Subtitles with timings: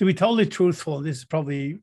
[0.00, 1.78] to be totally truthful, this is probably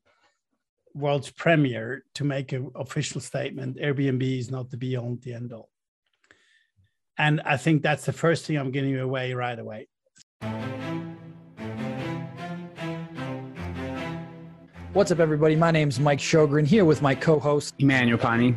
[0.92, 3.76] world's premiere to make an official statement.
[3.76, 5.68] Airbnb is not the be all, the end all.
[7.16, 9.86] And I think that's the first thing I'm giving away right away.
[14.94, 15.54] What's up, everybody?
[15.54, 18.56] My name is Mike Shogren here with my co host, Emmanuel Pani.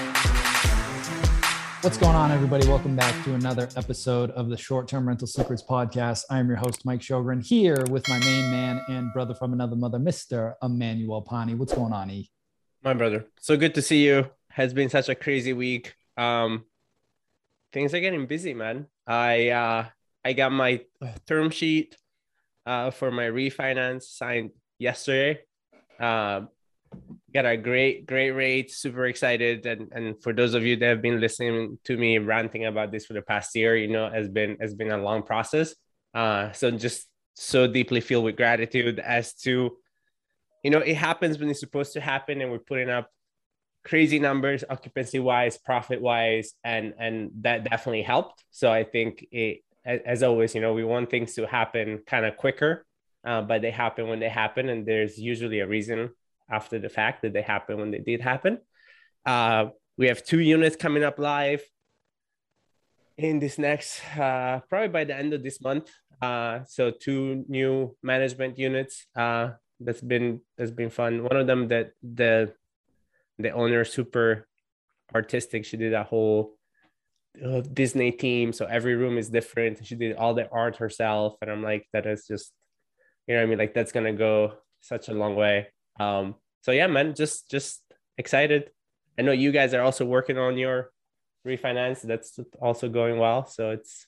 [1.81, 2.67] What's going on, everybody?
[2.67, 6.25] Welcome back to another episode of the Short Term Rental Secrets Podcast.
[6.29, 9.75] I am your host, Mike Shogren, here with my main man and brother from another
[9.75, 10.53] mother, Mr.
[10.61, 11.55] Emmanuel Pani.
[11.55, 12.29] What's going on, E?
[12.83, 13.25] My brother.
[13.39, 14.29] So good to see you.
[14.51, 15.95] Has been such a crazy week.
[16.17, 16.65] Um,
[17.73, 18.85] things are getting busy, man.
[19.07, 19.85] I uh,
[20.23, 20.81] I got my
[21.25, 21.97] term sheet
[22.67, 25.39] uh, for my refinance signed yesterday.
[25.99, 26.41] Uh,
[27.33, 29.65] got a great great rate super excited.
[29.65, 33.05] And and for those of you that have been listening to me ranting about this
[33.05, 35.75] for the past year you know has been has been a long process.
[36.13, 39.77] Uh so just so deeply filled with gratitude as to
[40.63, 43.09] you know it happens when it's supposed to happen and we're putting up
[43.83, 48.43] crazy numbers occupancy wise profit wise and and that definitely helped.
[48.51, 52.37] So i think it as always you know we want things to happen kind of
[52.37, 52.85] quicker
[53.23, 56.09] uh, but they happen when they happen and there's usually a reason
[56.51, 58.59] after the fact that they happen when they did happen.
[59.25, 61.63] Uh, we have two units coming up live
[63.17, 65.89] in this next, uh, probably by the end of this month.
[66.21, 69.05] Uh, so two new management units.
[69.15, 71.23] Uh, that's been that's been fun.
[71.23, 72.53] One of them that the
[73.39, 74.47] the owner super
[75.13, 75.65] artistic.
[75.65, 76.57] She did a whole
[77.43, 79.85] uh, Disney theme, so every room is different.
[79.85, 82.51] She did all the art herself, and I'm like, that is just,
[83.27, 85.67] you know, I mean, like that's gonna go such a long way.
[85.99, 87.81] Um, so yeah, man, just just
[88.17, 88.71] excited.
[89.17, 90.91] I know you guys are also working on your
[91.45, 92.01] refinance.
[92.01, 93.45] That's also going well.
[93.45, 94.07] So it's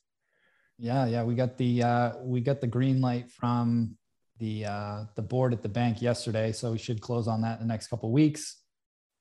[0.80, 1.24] yeah, yeah.
[1.24, 3.97] We got the uh, we got the green light from
[4.40, 7.68] the uh, the board at the bank yesterday, so we should close on that in
[7.68, 8.58] the next couple weeks.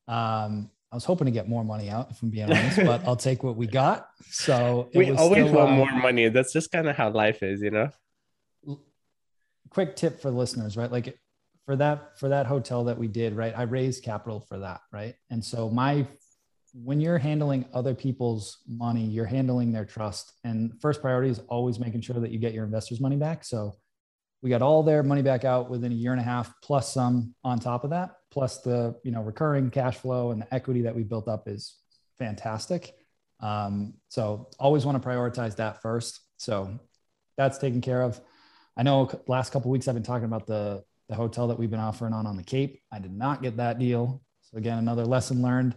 [0.09, 3.17] Um, I was hoping to get more money out, if I'm being honest, but I'll
[3.17, 4.09] take what we got.
[4.31, 6.29] So we always still, want uh, more money.
[6.29, 7.89] That's just kind of how life is, you know.
[9.71, 10.93] Quick tip for listeners, right?
[10.93, 11.19] Like
[11.65, 15.15] for that for that hotel that we did right i raised capital for that right?
[15.31, 16.07] And so my
[16.75, 20.33] when you're handling other people's money you're handling their trust.
[20.45, 23.45] And first priority is always making sure that you get your investors money back.
[23.45, 23.75] So
[24.41, 27.35] we got all their money back out within a year and a half plus some
[27.45, 30.95] on top of that plus the you know recurring cash flow and the equity that
[30.95, 31.77] we built up is
[32.19, 32.95] fantastic.
[33.41, 36.21] Um, so always want to prioritize that first.
[36.37, 36.79] So
[37.37, 38.21] that's taken care of.
[38.77, 41.79] I know last couple weeks i've been talking about the the hotel that we've been
[41.79, 42.81] offering on on the Cape.
[42.91, 44.23] I did not get that deal.
[44.41, 45.75] So again, another lesson learned.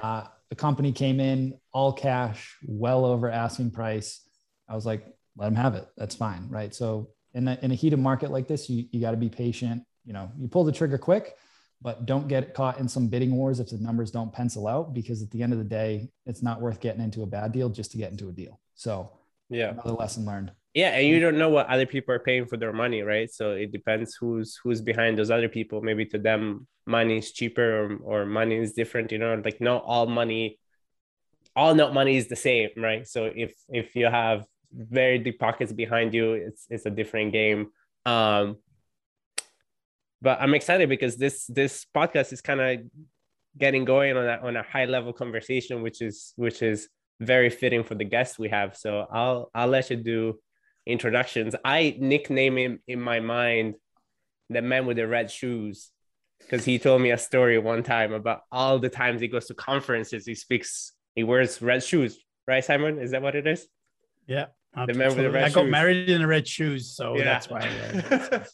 [0.00, 4.20] Uh, the company came in all cash, well over asking price.
[4.68, 5.04] I was like,
[5.36, 5.88] let them have it.
[5.96, 6.72] That's fine, right?
[6.72, 9.82] So in a, in a heated market like this, you you got to be patient.
[10.04, 11.34] You know, you pull the trigger quick,
[11.82, 14.94] but don't get caught in some bidding wars if the numbers don't pencil out.
[14.94, 17.68] Because at the end of the day, it's not worth getting into a bad deal
[17.68, 18.60] just to get into a deal.
[18.76, 19.10] So
[19.50, 20.52] yeah, another lesson learned.
[20.76, 23.32] Yeah, and you don't know what other people are paying for their money, right?
[23.32, 25.80] So it depends who's who's behind those other people.
[25.80, 29.10] Maybe to them, money is cheaper or, or money is different.
[29.10, 30.58] You know, like not all money,
[31.56, 33.08] all not money is the same, right?
[33.08, 37.68] So if if you have very deep pockets behind you, it's it's a different game.
[38.04, 38.58] Um,
[40.20, 42.80] but I'm excited because this this podcast is kind of
[43.56, 47.82] getting going on a, on a high level conversation, which is which is very fitting
[47.82, 48.76] for the guests we have.
[48.76, 50.38] So I'll I'll let you do
[50.86, 51.54] introductions.
[51.64, 53.74] I nickname him in my mind
[54.48, 55.90] the man with the red shoes
[56.38, 59.54] because he told me a story one time about all the times he goes to
[59.54, 62.98] conferences, he speaks, he wears red shoes, right, Simon?
[62.98, 63.66] Is that what it is?
[64.26, 64.46] Yeah.
[64.74, 67.24] The man with the red I got married in the red shoes, so yeah.
[67.24, 67.62] that's why.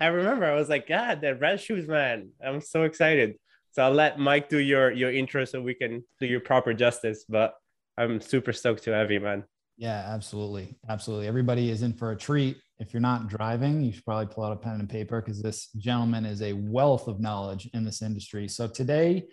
[0.00, 2.30] I remember I was like, God, the red shoes, man.
[2.44, 3.36] I'm so excited.
[3.70, 7.24] So I'll let Mike do your your intro so we can do your proper justice.
[7.28, 7.54] But
[7.96, 9.44] I'm super stoked to have you, man.
[9.76, 10.76] Yeah, absolutely.
[10.88, 11.26] Absolutely.
[11.26, 12.58] Everybody is in for a treat.
[12.78, 15.68] If you're not driving, you should probably pull out a pen and paper because this
[15.78, 18.46] gentleman is a wealth of knowledge in this industry.
[18.48, 19.24] So today,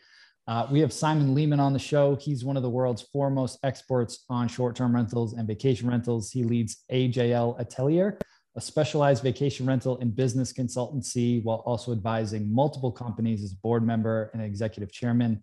[0.47, 2.15] uh, we have Simon Lehmann on the show.
[2.15, 6.31] He's one of the world's foremost experts on short term rentals and vacation rentals.
[6.31, 8.17] He leads AJL Atelier,
[8.55, 14.31] a specialized vacation rental and business consultancy while also advising multiple companies as board member
[14.33, 15.41] and executive chairman.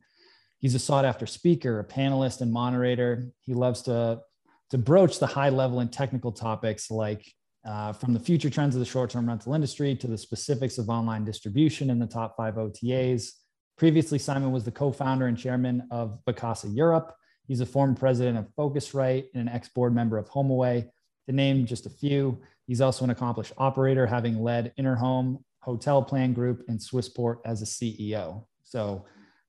[0.59, 3.29] He's a sought after speaker, a panelist, and moderator.
[3.43, 4.21] He loves to,
[4.71, 7.25] to broach the high level and technical topics like
[7.67, 10.89] uh, from the future trends of the short term rental industry to the specifics of
[10.89, 13.31] online distribution in the top five OTAs.
[13.77, 17.15] Previously, Simon was the co founder and chairman of Vacasa Europe.
[17.47, 20.89] He's a former president of Phocuswright and an ex board member of HomeAway,
[21.27, 22.41] to name just a few.
[22.67, 28.45] He's also an accomplished operator, having led Interhome Hotelplan Group and Swissport as a CEO.
[28.65, 29.07] So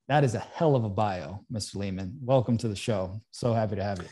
[0.07, 1.75] that is a hell of a bio, Mr.
[1.75, 2.18] Lehmann.
[2.21, 3.21] Welcome to the show.
[3.31, 4.07] So happy to have you.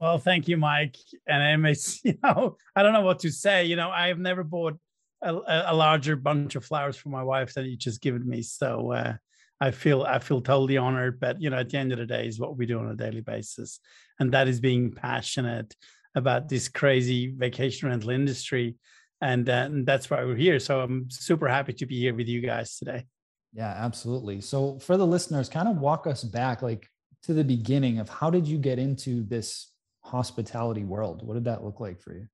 [0.00, 0.96] Well, thank you, Mike.
[1.26, 3.64] And it's, you know, I don't know what to say.
[3.64, 4.78] You know, I have never bought
[5.22, 5.32] a,
[5.66, 8.42] a larger bunch of flowers for my wife than you just given me.
[8.42, 9.14] So uh,
[9.60, 11.20] I feel I feel totally honored.
[11.20, 12.96] But you know, at the end of the day, is what we do on a
[12.96, 13.80] daily basis,
[14.18, 15.74] and that is being passionate
[16.14, 18.76] about this crazy vacation rental industry.
[19.20, 20.58] And, uh, and that's why we're here.
[20.58, 23.06] So I'm super happy to be here with you guys today.
[23.52, 24.40] Yeah, absolutely.
[24.40, 26.88] So for the listeners, kind of walk us back like
[27.22, 29.70] to the beginning of how did you get into this
[30.14, 31.26] hospitality world?
[31.26, 32.28] What did that look like for you?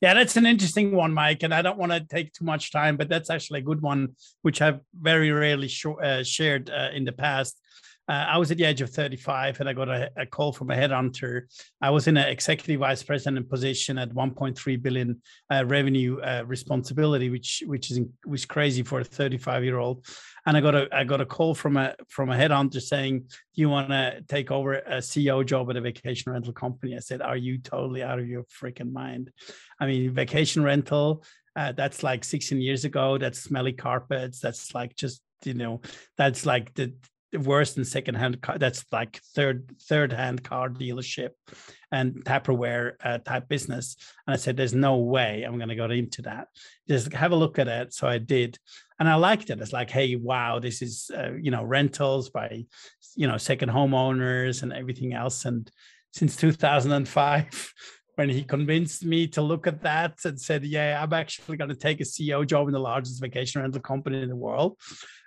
[0.00, 1.42] Yeah, that's an interesting one, Mike.
[1.42, 4.16] And I don't want to take too much time, but that's actually a good one,
[4.42, 7.60] which I've very rarely sh- uh, shared uh, in the past
[8.08, 10.70] uh, I was at the age of 35 and I got a, a call from
[10.70, 11.42] a headhunter.
[11.82, 15.20] I was in an executive vice president position at 1.3 billion
[15.50, 20.06] uh, revenue uh, responsibility, which which is which crazy for a 35 year old.
[20.46, 23.60] And I got a I got a call from a from a headhunter saying, "Do
[23.60, 27.20] you want to take over a CEO job at a vacation rental company?" I said,
[27.20, 29.30] "Are you totally out of your freaking mind?"
[29.78, 31.24] I mean, vacation rental.
[31.54, 33.18] Uh, that's like 16 years ago.
[33.18, 34.40] That's smelly carpets.
[34.40, 35.82] That's like just you know
[36.16, 36.94] that's like the
[37.32, 38.58] worse than secondhand car.
[38.58, 41.30] That's like third third hand car dealership
[41.92, 43.96] and Tupperware uh, type business.
[44.26, 46.48] And I said, "There's no way I'm going to go into that.
[46.88, 48.58] Just have a look at it." So I did,
[48.98, 49.60] and I liked it.
[49.60, 52.64] It's like, hey, wow, this is uh, you know rentals by
[53.16, 55.44] you know second homeowners and everything else.
[55.44, 55.70] And
[56.12, 57.74] since 2005.
[58.18, 61.76] When he convinced me to look at that and said, Yeah, I'm actually going to
[61.76, 64.76] take a CEO job in the largest vacation rental company in the world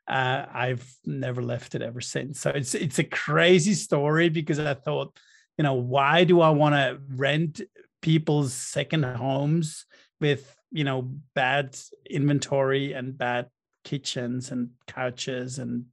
[0.07, 2.39] uh, I've never left it ever since.
[2.39, 5.17] So it's it's a crazy story because I thought,
[5.57, 7.61] you know, why do I want to rent
[8.01, 9.85] people's second homes
[10.19, 11.77] with you know bad
[12.09, 13.47] inventory and bad
[13.83, 15.85] kitchens and couches and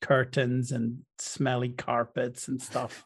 [0.00, 3.04] curtains and smelly carpets and stuff.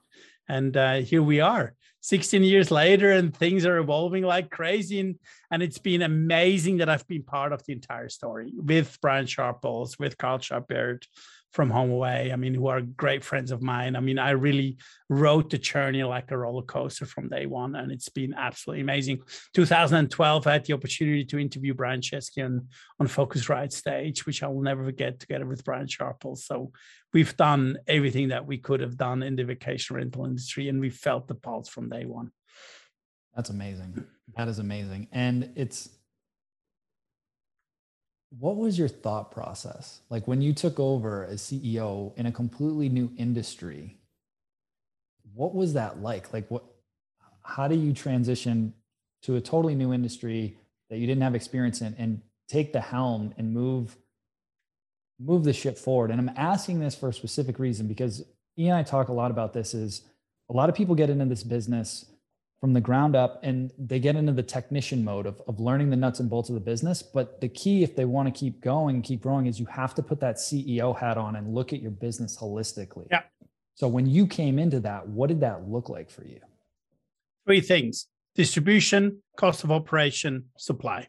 [0.48, 1.74] And uh, here we are
[2.06, 5.00] 16 years later and things are evolving like crazy.
[5.00, 5.16] And,
[5.50, 9.98] and it's been amazing that i've been part of the entire story with brian sharples
[9.98, 11.06] with carl Shepherd
[11.52, 13.96] from home away i mean who are great friends of mine.
[13.96, 14.76] I mean i really
[15.08, 19.22] rode the journey like a roller coaster from day one and it's been absolutely amazing.
[19.54, 22.68] 2012 i had the opportunity to interview brian chesky on,
[23.00, 26.72] on Phocuswright stage which i will never forget together with brian sharples so
[27.16, 30.90] we've done everything that we could have done in the vacation rental industry and we
[30.90, 32.30] felt the pulse from day one.
[33.34, 34.04] That's amazing.
[34.36, 35.08] That is amazing.
[35.12, 35.88] And it's
[38.38, 42.88] what was your thought process like when you took over as ceo in a completely
[42.88, 43.96] new industry
[45.34, 46.64] what was that like like what
[47.42, 48.74] how do you transition
[49.22, 50.56] to a totally new industry
[50.90, 53.96] that you didn't have experience in and take the helm and move
[55.18, 56.10] move the ship forward.
[56.10, 58.22] And I'm asking this for a specific reason because
[58.58, 60.02] Ian and I talk a lot about this is
[60.50, 62.04] a lot of people get into this business
[62.66, 65.94] from the ground up and they get into the technician mode of, of learning the
[65.94, 67.00] nuts and bolts of the business.
[67.00, 70.02] But the key, if they want to keep going, keep growing, is you have to
[70.02, 73.06] put that CEO hat on and look at your business holistically.
[73.08, 73.22] Yeah.
[73.76, 76.40] So when you came into that, what did that look like for you?
[77.46, 81.06] Three things distribution, cost of operation, supply.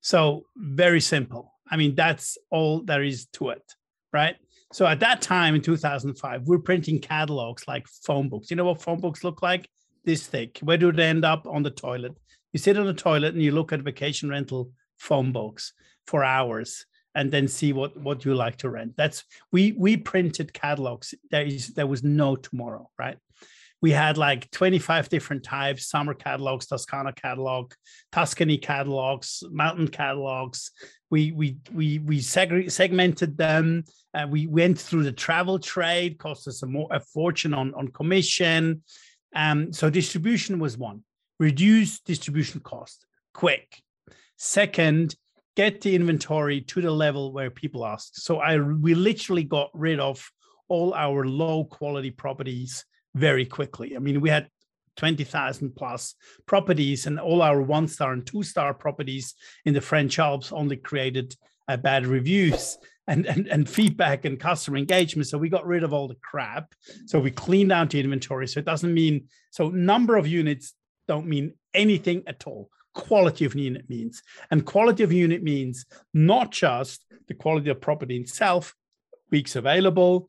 [0.00, 1.52] So very simple.
[1.70, 3.74] I mean, that's all there is to it,
[4.10, 4.36] right?
[4.72, 8.50] So at that time in 2005, we're printing catalogs like phone books.
[8.50, 9.68] You know what phone books look like?
[10.08, 10.60] This thick.
[10.62, 11.46] Where do they end up?
[11.46, 12.16] On the toilet.
[12.54, 15.74] You sit on the toilet and you look at vacation rental phone books
[16.06, 18.94] for hours and then see what what you like to rent.
[18.96, 19.22] That's
[19.52, 21.12] we we printed catalogs.
[21.30, 23.18] There is there was no tomorrow, right?
[23.80, 27.72] we had like 25 different types summer catalogs toscana catalog
[28.10, 30.72] tuscany catalogs mountain catalogs
[31.10, 33.84] we we we we seg- segmented them
[34.14, 37.86] uh, we went through the travel trade cost us a more a fortune on on
[37.88, 38.82] commission
[39.34, 41.02] um so distribution was one
[41.38, 43.82] reduce distribution cost quick
[44.36, 45.14] second
[45.56, 50.00] get the inventory to the level where people ask so i we literally got rid
[50.00, 50.30] of
[50.68, 53.96] all our low quality properties very quickly.
[53.96, 54.48] I mean, we had
[54.96, 56.14] 20,000 plus
[56.46, 60.76] properties, and all our one star and two star properties in the French Alps only
[60.76, 61.34] created
[61.68, 62.78] uh, bad reviews.
[63.08, 65.28] And, and, and feedback and customer engagement.
[65.28, 66.74] So we got rid of all the crap.
[67.06, 68.46] So we cleaned out the inventory.
[68.46, 70.74] So it doesn't mean so number of units
[71.08, 74.22] don't mean anything at all quality of unit means.
[74.50, 78.74] And quality of unit means not just the quality of property itself,
[79.30, 80.28] weeks available,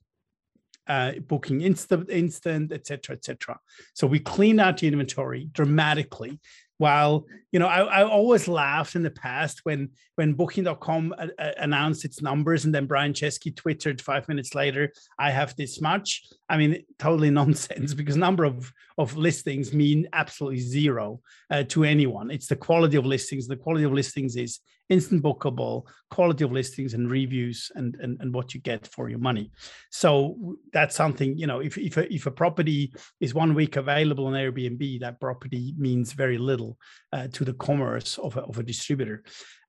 [0.88, 3.60] uh, booking instant, instant, etc., etc.
[3.94, 6.40] So we clean out the inventory dramatically
[6.80, 11.28] while you know I, I always laughed in the past when when booking.com a, uh,
[11.38, 15.56] a uh, announced its numbers and then brian chesky twittered five minutes later i have
[15.56, 16.26] this much.
[16.50, 22.29] I mean totally nonsense because number of of listings mean absolutely zero uh, to anyone
[22.29, 26.94] it's the quality of listings the quality of listings is instant bookable, quality of listings
[26.94, 29.51] and reviews and, and, and what you get for your money.
[29.91, 34.25] So that's something, you know, if, if, a, if a property is one week available
[34.25, 36.77] on Airbnb, that property means very little
[37.13, 39.24] uh, to the commerce of a, of a distributor.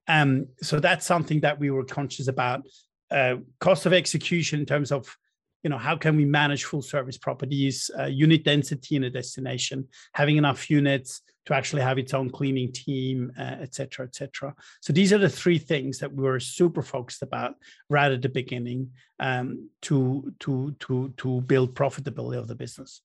[0.09, 2.63] Um, so that's something that we were conscious about.
[3.11, 5.15] Uh, cost of execution in terms of
[5.63, 9.87] you know how can we manage full service properties uh, unit density in a destination
[10.15, 14.55] having enough units to actually have its own cleaning team, uh, et cetera, et cetera.
[14.81, 17.55] So these are the three things that we were super focused about
[17.89, 23.03] right at the beginning um, to to to to build profitability of the business.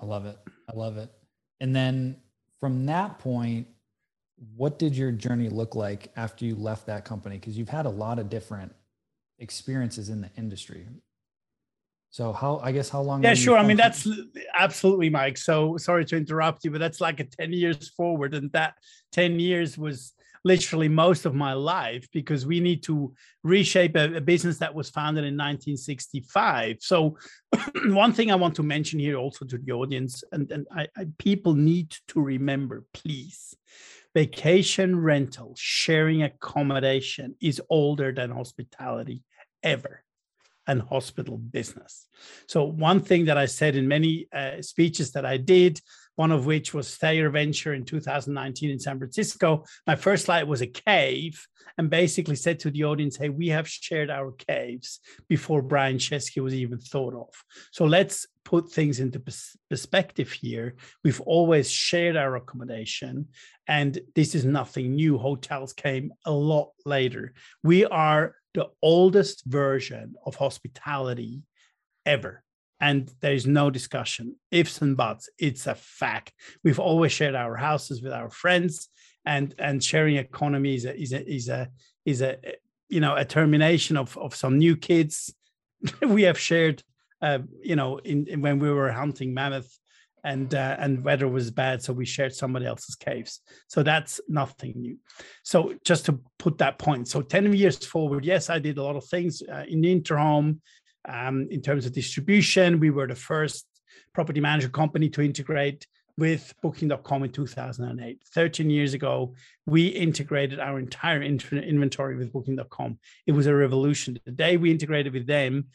[0.00, 0.38] I love it.
[0.68, 1.10] I love it.
[1.60, 2.16] And then
[2.58, 3.68] from that point,
[4.56, 7.36] what did your journey look like after you left that company?
[7.38, 8.74] Because you've had a lot of different
[9.38, 10.86] experiences in the industry.
[12.10, 13.22] So how I guess how long?
[13.22, 13.58] Yeah, sure.
[13.58, 14.08] I mean that's
[14.54, 15.36] absolutely, Mike.
[15.36, 18.74] So sorry to interrupt you, but that's like a ten years forward, and that
[19.12, 20.14] ten years was
[20.46, 24.88] literally most of my life because we need to reshape a, a business that was
[24.88, 26.76] founded in 1965.
[26.78, 27.18] So
[27.86, 31.06] one thing I want to mention here also to the audience, and, and I, I,
[31.18, 33.56] people need to remember, please.
[34.14, 39.24] Vacation rental, sharing accommodation is older than hospitality
[39.64, 40.04] ever
[40.66, 42.06] and hospital business.
[42.48, 45.80] So, one thing that I said in many uh, speeches that I did,
[46.16, 50.62] one of which was Thayer Venture in 2019 in San Francisco, my first slide was
[50.62, 51.46] a cave
[51.78, 56.42] and basically said to the audience, Hey, we have shared our caves before Brian Chesky
[56.42, 57.28] was even thought of.
[57.70, 59.20] So, let's put things into
[59.68, 60.76] perspective here.
[61.02, 63.26] We've always shared our accommodation,
[63.66, 65.18] and this is nothing new.
[65.18, 67.34] Hotels came a lot later.
[67.64, 71.42] We are the oldest version of hospitality
[72.06, 72.42] ever.
[72.80, 75.28] And there is no discussion, ifs and buts.
[75.38, 76.32] It's a fact.
[76.64, 78.88] We've always shared our houses with our friends,
[79.24, 81.68] and and sharing economy is a is a is a
[82.04, 82.36] is a
[82.88, 85.34] you know a termination of of some new kids.
[86.02, 86.82] we have shared,
[87.22, 89.78] uh, you know, in, in when we were hunting mammoth
[90.26, 93.40] and uh, and weather was bad, so we shared somebody else's caves.
[93.68, 94.98] So that's nothing new.
[95.44, 98.96] So just to put that point, so ten years forward, yes, I did a lot
[98.96, 100.58] of things uh, in Interhome.
[101.08, 103.64] Um, in terms of distribution, we were the first
[104.12, 105.86] property manager company to integrate
[106.18, 108.22] with Booking.com in 2008.
[108.34, 109.34] 13 years ago,
[109.66, 112.98] we integrated our entire inventory with Booking.com.
[113.26, 114.18] It was a revolution.
[114.24, 115.66] The day we integrated with them,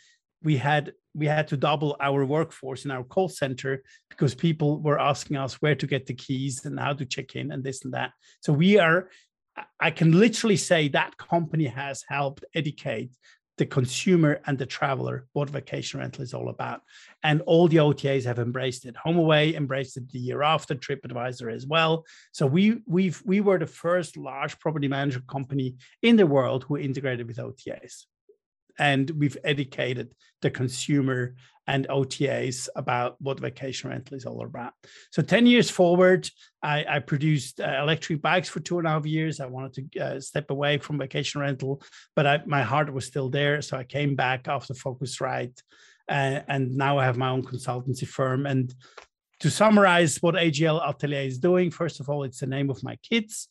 [0.43, 4.99] we had we had to double our workforce in our call center because people were
[4.99, 7.93] asking us where to get the keys and how to check in and this and
[7.93, 8.11] that.
[8.39, 9.09] So we are,
[9.79, 13.11] I can literally say that company has helped educate
[13.57, 16.81] the consumer and the traveler what vacation rental is all about.
[17.21, 18.95] And all the OTAs have embraced it.
[19.05, 22.05] HomeAway embraced it the year after, TripAdvisor as well.
[22.31, 26.77] So we we've we were the first large property management company in the world who
[26.77, 28.05] integrated with OTAs
[28.79, 31.35] and we've educated the consumer
[31.67, 34.73] and OTAs about what vacation rental is all about.
[35.11, 36.29] So 10 years forward,
[36.63, 39.39] I, I produced uh, electric bikes for two and a half years.
[39.39, 41.81] I wanted to uh, step away from vacation rental,
[42.15, 43.61] but I, my heart was still there.
[43.61, 45.61] So I came back after Phocuswright,
[46.09, 48.45] uh, and now I have my own consultancy firm.
[48.47, 48.73] And
[49.39, 52.97] to summarize what AJL Atelier is doing, first of all, it's the name of my
[52.97, 53.49] kids,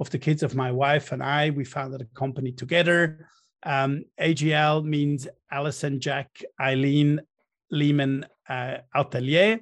[0.00, 1.50] of the kids of my wife and I.
[1.50, 3.28] We founded a company together
[3.64, 7.20] um, AJL means Alison, Jack, Eileen,
[7.70, 9.60] Lehmann, uh, Atelier.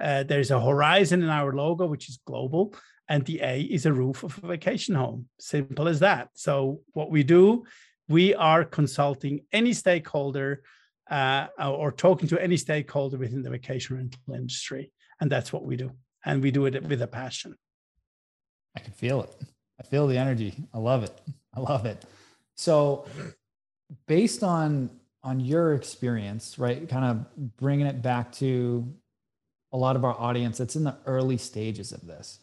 [0.00, 2.74] Uh, there's a horizon in our logo, which is global,
[3.08, 5.28] and the A is a roof of a vacation home.
[5.38, 6.28] Simple as that.
[6.34, 7.64] So, what we do,
[8.08, 10.62] we are consulting any stakeholder
[11.10, 14.92] uh, or talking to any stakeholder within the vacation rental industry.
[15.20, 15.90] And that's what we do.
[16.24, 17.56] And we do it with a passion.
[18.76, 19.34] I can feel it.
[19.78, 20.54] I feel the energy.
[20.72, 21.20] I love it.
[21.54, 22.04] I love it.
[22.54, 23.06] So,
[24.06, 24.90] based on
[25.22, 26.88] on your experience, right?
[26.88, 28.90] Kind of bringing it back to
[29.72, 32.40] a lot of our audience that's in the early stages of this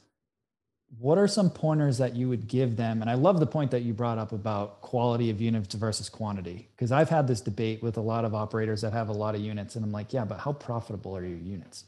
[1.00, 3.82] what are some pointers that you would give them and i love the point that
[3.82, 7.98] you brought up about quality of units versus quantity because i've had this debate with
[7.98, 10.40] a lot of operators that have a lot of units and i'm like yeah but
[10.40, 11.84] how profitable are your units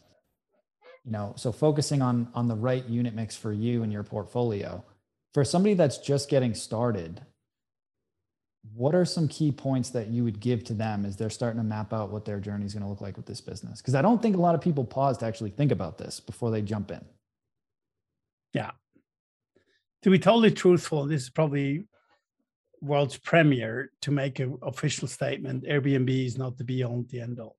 [1.05, 4.83] you know so focusing on on the right unit mix for you and your portfolio
[5.33, 7.21] for somebody that's just getting started
[8.73, 11.63] what are some key points that you would give to them as they're starting to
[11.63, 13.81] map out what their journey is going to look like with this business?
[13.81, 16.51] Because i don't think a lot of people pause to actually think about this before
[16.51, 17.03] they jump in.
[18.53, 18.71] Yeah.
[20.03, 21.85] To be totally truthful this is probably
[22.81, 27.39] world's premiere to make an official statement airbnb is not the be all the end
[27.39, 27.57] all.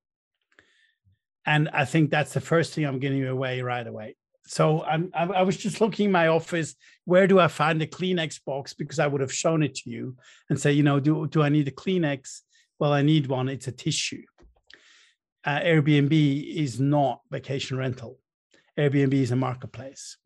[1.46, 4.16] And I think that's the first thing I'm giving away right away.
[4.46, 6.74] So I'm, I was just looking in my office.
[7.04, 8.74] Where do I find the Kleenex box?
[8.74, 10.16] Because I would have shown it to you
[10.48, 12.40] and say, you know, do, do I need a Kleenex?
[12.78, 13.48] Well, I need one.
[13.48, 14.22] It's a tissue.
[15.44, 18.18] Uh, Airbnb is not vacation rental.
[18.78, 20.16] Airbnb is a marketplace.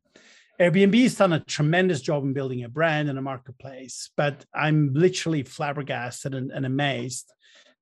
[0.61, 4.95] Airbnb has done a tremendous job in building a brand and a marketplace, but I'm
[4.95, 7.33] literally flabbergasted and, and amazed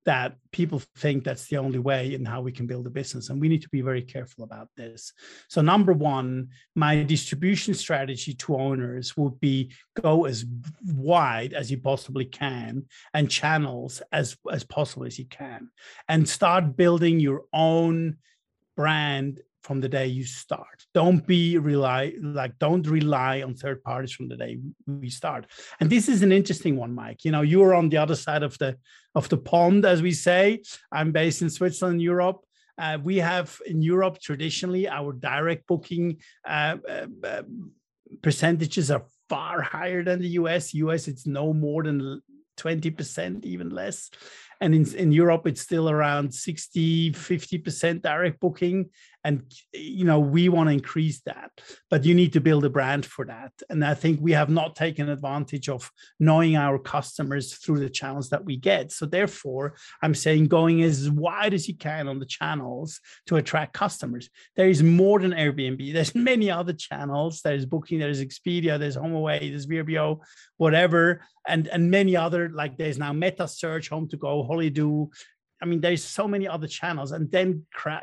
[0.04, 3.30] that people think that's the only way in how we can build a business.
[3.30, 5.12] And we need to be very careful about this.
[5.48, 10.44] So, number one, my distribution strategy to owners would be go as
[10.86, 15.70] wide as you possibly can and channels as, as possible as you can,
[16.08, 18.16] and start building your own
[18.76, 20.84] brand from the day you start.
[20.94, 25.46] Don't be rely like don't rely on third parties from the day we start.
[25.80, 27.24] And this is an interesting one, Mike.
[27.24, 28.76] You know, you are on the other side of the
[29.14, 30.62] of the pond, as we say.
[30.90, 32.40] I'm based in Switzerland, Europe.
[32.78, 37.42] Uh, we have in Europe traditionally our direct booking uh, uh, uh
[38.22, 40.74] percentages are far higher than the US.
[40.74, 42.22] US it's no more than
[42.58, 44.10] 20%, even less
[44.62, 48.90] and in, in europe it's still around 60 50% direct booking.
[49.24, 51.52] And you know we want to increase that.
[51.90, 53.52] But you need to build a brand for that.
[53.70, 58.30] And i think we have not taken advantage of knowing our customers through the channels
[58.30, 58.90] that we get.
[58.90, 63.74] So therefore i'm saying going as wide as you can on the channels to attract
[63.74, 64.28] customers.
[64.56, 65.92] There is more than airbnb.
[65.92, 67.42] There's many other channels.
[67.44, 70.20] There's booking there's expedia there's HomeAway there's vrbo
[70.56, 71.22] whatever.
[71.46, 75.10] And and many other like there's now meta search home to go Holidu
[75.62, 78.02] I mean, there's so many other channels, and then cra-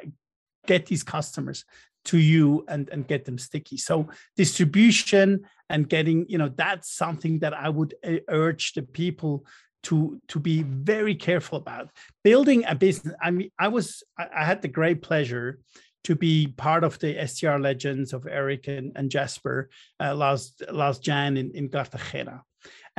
[0.66, 1.66] get these customers
[2.06, 3.78] to you and and get them sticky.
[3.78, 4.08] So
[4.38, 9.46] distribution and getting you know that's something that i would uh, urge the people
[9.84, 11.90] to to be very careful about.
[12.24, 15.60] Building a business i mean i was i had the great pleasure
[16.06, 21.04] to be part of the STR legends of Eric and, and Jasper uh, last last
[21.04, 22.44] Jan in, in Cartagena.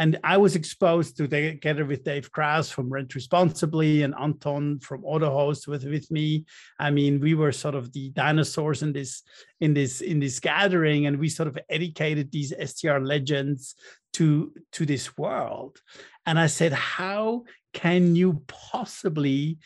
[0.00, 5.02] And I was exposed to together with Dave Kraus from Rent Responsibly and Anton from
[5.02, 6.46] AutoHost with, with me.
[6.78, 9.22] I mean, we were sort of the dinosaurs in this
[9.60, 13.74] in this in this gathering, and we sort of educated these STR legends
[14.14, 15.82] to to this world.
[16.24, 19.58] And I said, how can you possibly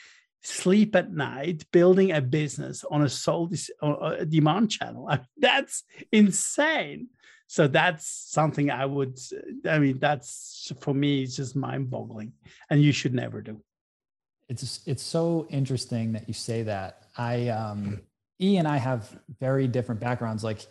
[0.42, 5.06] sleep at night building a business on a sold a uh, uh, demand channel?
[5.08, 7.10] I mean, that's insane
[7.54, 9.16] so that's something i would
[9.68, 12.32] i mean that's for me it's just mind boggling
[12.70, 13.60] and you should never do.
[14.48, 17.06] It's it's so interesting that you say that.
[17.16, 18.00] I um
[18.40, 20.42] e and i have very different backgrounds.
[20.44, 20.66] Like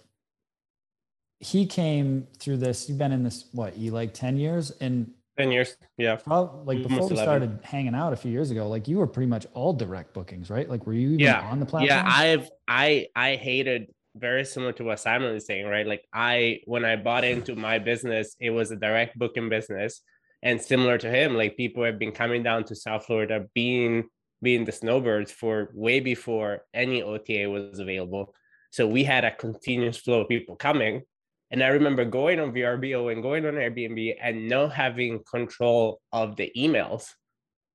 [1.39, 4.72] he came through this you've been in this what e like 10 years?
[4.82, 6.17] And 10 years yeah.
[6.17, 9.30] Probably, like before we started hanging out a few years ago like you were pretty
[9.30, 10.69] much all direct bookings right?
[10.69, 11.50] Like were you yeah.
[11.50, 11.88] on the platform?
[11.88, 15.88] Yeah i've i i hated very similar to what Simon is saying, right?
[15.88, 20.02] Like I, when I bought into my business, it was a direct booking business,
[20.41, 24.06] and similar to him, like people have been coming down to South Florida, being
[24.41, 28.36] being the snowbirds for way before any OTA was available.
[28.71, 31.04] So we had a continuous flow of people coming.
[31.49, 36.36] And I remember going on VRBO and going on Airbnb and not having control of
[36.36, 37.08] the emails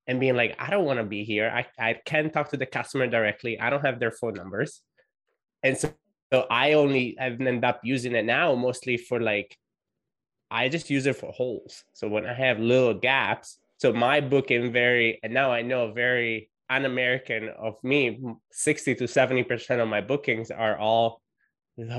[0.06, 1.48] and being like, I don't want to be here.
[1.48, 3.58] I, I can't talk to the customer directly.
[3.58, 4.82] I don't have their phone numbers.
[5.62, 5.94] And so
[6.32, 9.56] so I only have ended up using it now mostly for like,
[10.50, 11.84] I just use it for holes.
[11.92, 16.50] So when I have little gaps, so my booking very, and now I know very
[16.70, 18.20] un-American of me,
[18.52, 21.22] 60 to 70% of my bookings are all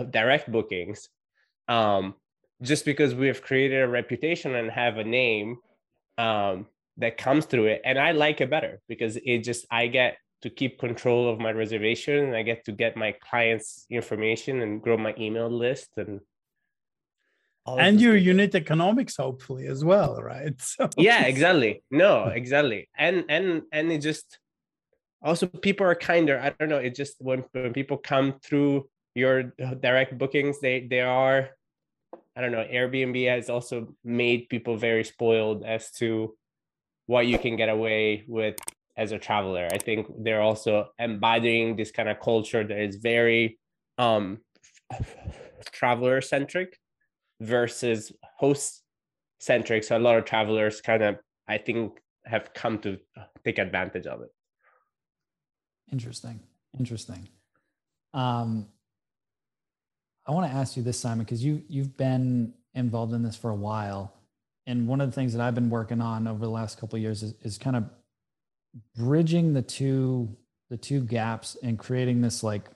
[0.10, 1.10] direct bookings.
[1.68, 2.16] Um,
[2.62, 5.58] just because we have created a reputation and have a name
[6.18, 7.82] um, that comes through it.
[7.86, 11.52] And I like it better because it just, I get to keep control of my
[11.52, 12.26] reservation.
[12.26, 16.22] And I get to get my clients information and grow my email list and
[17.68, 20.60] and your unit economics hopefully as well right?
[20.62, 21.84] So yeah exactly.
[21.92, 22.90] No exactly.
[22.98, 24.40] And and and it just
[25.22, 26.40] also people are kinder.
[26.40, 26.78] I don't know.
[26.78, 31.50] It just when, when people come through your direct bookings they they are
[32.36, 36.36] i don't know airbnb has also made people very spoiled as to
[37.06, 38.56] what you can get away with
[39.00, 43.58] as a traveler i think they're also embodying this kind of culture that is very
[43.98, 44.38] um
[45.72, 46.78] traveler centric
[47.42, 48.84] versus host
[49.40, 51.16] centric so a lot of travelers kind of
[51.48, 52.98] i think have come to
[53.44, 54.30] take advantage of it
[55.92, 56.40] Interesting.
[56.78, 57.28] Interesting.
[58.14, 58.68] Um,
[60.28, 63.50] I want to ask you this, Simon, because you you've been involved in this for
[63.50, 64.14] a while,
[64.68, 67.24] and one of the things that I've been working on over the last couple years
[67.24, 67.90] is, is kind of
[68.96, 70.36] bridging the two
[70.70, 72.70] the two gaps and creating this like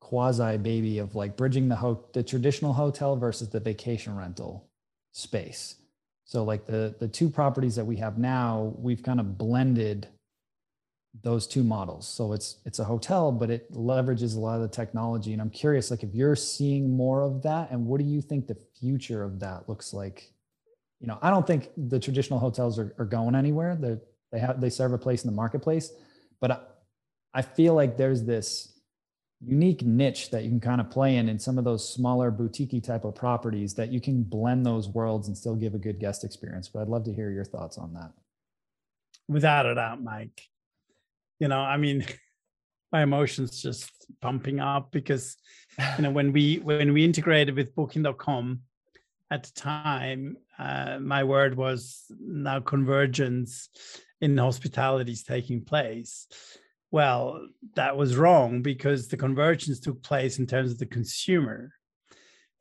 [0.00, 4.68] quasi baby of like bridging the ho- the traditional hotel versus the vacation rental
[5.12, 5.76] space.
[6.24, 10.08] So like the the two properties that we have now, we've kind of blended
[11.22, 12.06] those two models.
[12.06, 15.32] So it's it's a hotel, but it leverages a lot of the technology.
[15.32, 18.46] And I'm curious, like if you're seeing more of that, and what do you think
[18.46, 20.32] the future of that looks like?
[21.00, 23.76] You know, I don't think the traditional hotels are, are going anywhere.
[23.76, 23.96] They
[24.32, 25.92] they have they serve a place in the marketplace,
[26.40, 26.58] but I,
[27.34, 28.74] I feel like there's this
[29.40, 32.82] unique niche that you can kind of play in in some of those smaller boutique
[32.82, 36.24] type of properties that you can blend those worlds and still give a good guest
[36.24, 36.68] experience.
[36.68, 38.12] But I'd love to hear your thoughts on that.
[39.28, 40.48] Without a doubt, Mike
[41.38, 42.04] you know i mean
[42.92, 45.36] my emotions just pumping up because
[45.96, 48.60] you know when we when we integrated with booking.com
[49.30, 53.68] at the time uh, my word was now convergence
[54.20, 56.26] in hospitality is taking place
[56.90, 57.40] well
[57.74, 61.72] that was wrong because the convergence took place in terms of the consumer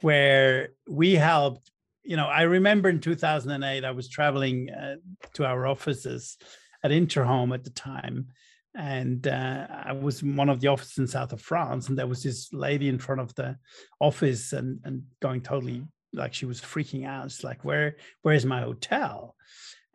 [0.02, 1.72] where we helped
[2.04, 4.96] you know i remember in 2008 i was traveling uh,
[5.34, 6.38] to our offices
[6.84, 8.28] at interhome at the time
[8.78, 12.06] and uh, I was in one of the offices in south of France, and there
[12.06, 13.58] was this lady in front of the
[14.00, 17.26] office and and going totally like she was freaking out.
[17.26, 19.36] It's like, where where is my hotel?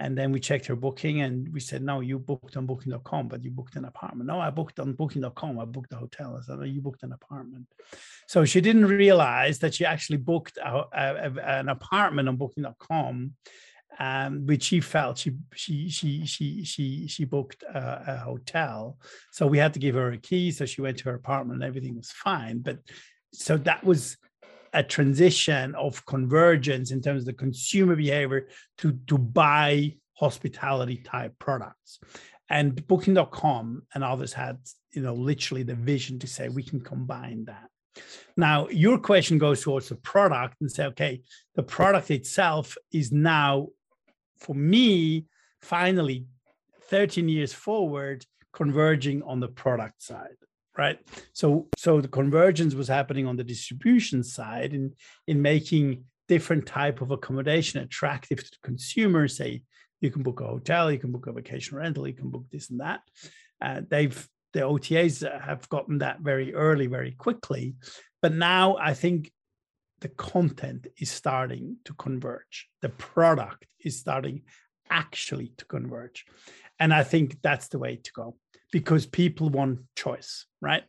[0.02, 3.44] And then we checked her booking, and we said, no, you booked on Booking.com, but
[3.44, 4.26] you booked an apartment.
[4.26, 5.60] No, I booked on Booking.com.
[5.60, 6.36] I booked a hotel.
[6.36, 7.68] I said, no, you booked an apartment.
[8.26, 13.34] So she didn't realize that she actually booked a, a, an apartment on Booking.com
[13.98, 18.96] um, which she felt she she she she she she booked a, a, hotel,
[19.32, 20.50] so we had to give her a key.
[20.50, 22.60] So she went to her apartment, and everything was fine.
[22.60, 22.78] But
[23.34, 24.16] so that was
[24.72, 31.34] a transition of convergence in terms of the consumer behavior to to buy hospitality type
[31.38, 32.00] products,
[32.48, 34.58] and Booking.com and others had
[34.92, 37.68] you know literally the vision to say we can combine that.
[38.36, 41.22] Now, your question goes towards the product and say, okay,
[41.54, 43.68] the product itself is now
[44.38, 45.26] for me,
[45.60, 46.26] finally,
[46.88, 50.36] 13 years forward, converging on the product side
[50.76, 50.98] right?
[51.32, 54.94] So so the convergence was happening on the distribution side in
[55.26, 59.28] in making different type of accommodation attractive to the consumer.
[59.28, 59.62] Say
[60.00, 62.70] you can book a hotel you can book a vacation rental you can book this
[62.70, 63.00] and that.
[63.60, 67.74] Uh, they've the otas have gotten that very early very quickly.
[68.20, 69.32] But now i think
[70.02, 72.68] the content is starting to converge.
[72.82, 74.42] The product is starting
[74.90, 76.26] actually to converge.
[76.80, 78.36] And I think that's the way to go
[78.72, 80.82] because people want choice, right?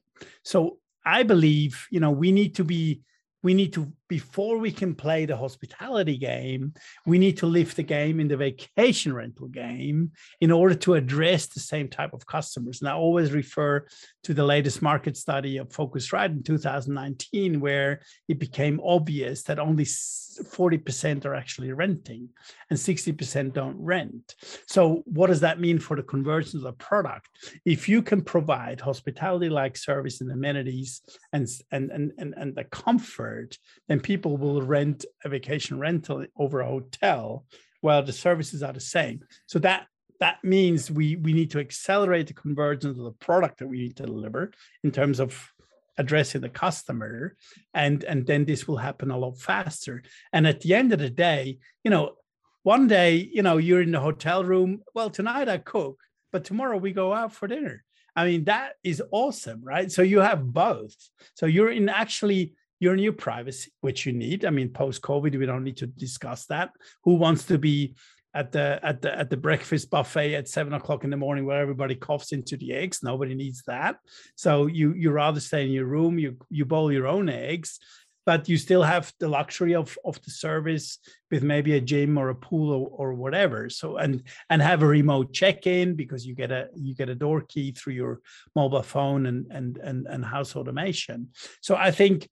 [0.43, 3.01] So I believe, you know, we need to be
[3.43, 6.71] we need to before we can play the hospitality game
[7.07, 11.47] we need to lift the game in the vacation rental game in order to address
[11.47, 12.79] the same type of customers.
[12.79, 13.87] And i always refer
[14.25, 19.85] to the latest market study of Phocuswright in 2019 where it became obvious that only
[19.85, 22.29] 40% are actually renting
[22.69, 24.35] and 60% don't rent.
[24.67, 27.29] So what does that mean for the conversion of the product?
[27.65, 31.01] If you can provide hospitality like service and amenities
[31.33, 36.59] and and and and, and the comfort then people will rent a vacation rental over
[36.59, 37.45] a hotel
[37.81, 39.21] while the services are the same.
[39.47, 39.87] So that
[40.19, 43.97] that means we we need to accelerate the convergence of the product that we need
[43.97, 44.51] to deliver
[44.83, 45.51] in terms of
[45.97, 47.35] addressing the customer.
[47.73, 50.03] And and then this will happen a lot faster.
[50.31, 52.15] And at the end of the day you know
[52.63, 55.97] one day you know you're in the hotel room well tonight i cook
[56.31, 57.83] but tomorrow we go out for dinner.
[58.15, 59.91] I mean that is awesome right?
[59.91, 60.95] So you have both.
[61.35, 62.53] So you're in actually
[62.83, 64.45] your new privacy, which you need.
[64.45, 66.69] I mean, post COVID, we don't need to discuss that.
[67.05, 67.95] Who wants to be
[68.41, 71.61] at the at the at the breakfast buffet at seven o'clock in the morning where
[71.61, 73.01] everybody coughs into the eggs?
[73.01, 73.93] Nobody needs that.
[74.35, 76.19] So you you rather stay in your room.
[76.19, 77.79] You you boil your own eggs.
[78.25, 80.87] but you still have the luxury of of the service
[81.31, 84.87] with maybe a gym or a pool or, or whatever so and and have a
[84.87, 88.21] remote check-in because you get a you get a door key through your
[88.55, 91.29] mobile phone and and and, and house automation
[91.61, 92.27] so i think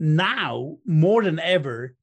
[0.00, 1.94] now more than ever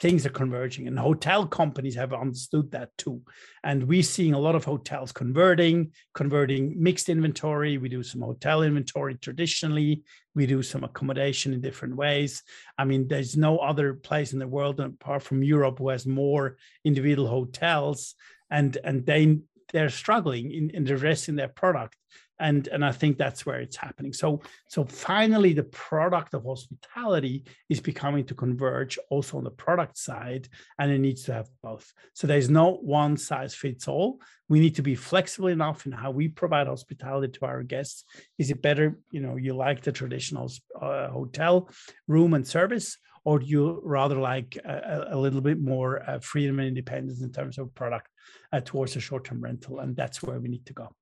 [0.00, 3.22] things are converging and hotel companies have understood that too.
[3.62, 7.78] And we're seeing a lot of hotels converting converting mixed inventory.
[7.78, 10.02] We do some hotel inventory traditionally.
[10.34, 12.42] We do some accommodation in different ways.
[12.76, 16.56] I mean there's no other place in the world apart from europe who has more
[16.84, 18.14] individual hotels
[18.50, 19.38] and and they
[19.72, 21.96] they're struggling in, in addressing their product
[22.40, 24.12] and and i think that's where it's happening.
[24.12, 29.96] So so finally the product of hospitality is becoming to converge also on the product
[29.98, 31.92] side and it needs to have both.
[32.14, 34.20] So there's no one size fits all.
[34.48, 38.04] We need to be flexible enough in how we provide hospitality to our guests.
[38.38, 41.68] Is it better you know you like the traditional uh, hotel
[42.08, 46.58] room and service or do you rather like a, a little bit more uh, freedom
[46.58, 48.08] and independence in terms of product
[48.52, 49.80] uh, towards a short-term rental?
[49.80, 50.94] And that's where we need to go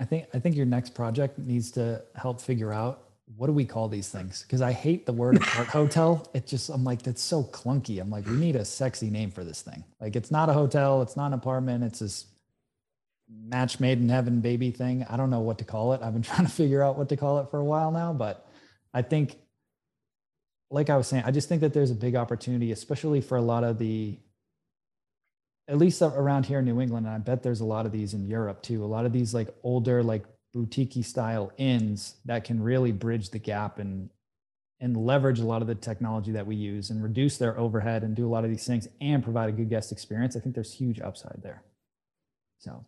[0.00, 3.04] I think I think your next project needs to help figure out
[3.36, 4.42] what do we call these things?
[4.42, 6.26] Because I hate the word apart hotel.
[6.34, 8.00] It just I'm like that's so clunky.
[8.00, 9.84] I'm like we need a sexy name for this thing.
[10.00, 12.24] Like it's not a hotel, it's not an apartment, it's this
[13.28, 15.04] match made in heaven baby thing.
[15.08, 16.00] I don't know what to call it.
[16.02, 18.48] I've been trying to figure out what to call it for a while now, but
[18.94, 19.36] I think
[20.70, 23.42] like I was saying, I just think that there's a big opportunity, especially for a
[23.42, 24.18] lot of the
[25.70, 28.12] at least around here in New England, and I bet there's a lot of these
[28.12, 28.84] in Europe too.
[28.84, 33.38] A lot of these like older, like boutique style inns that can really bridge the
[33.38, 34.10] gap and
[34.80, 38.16] and leverage a lot of the technology that we use and reduce their overhead and
[38.16, 40.36] do a lot of these things and provide a good guest experience.
[40.36, 41.62] I think there's huge upside there.
[42.58, 42.84] So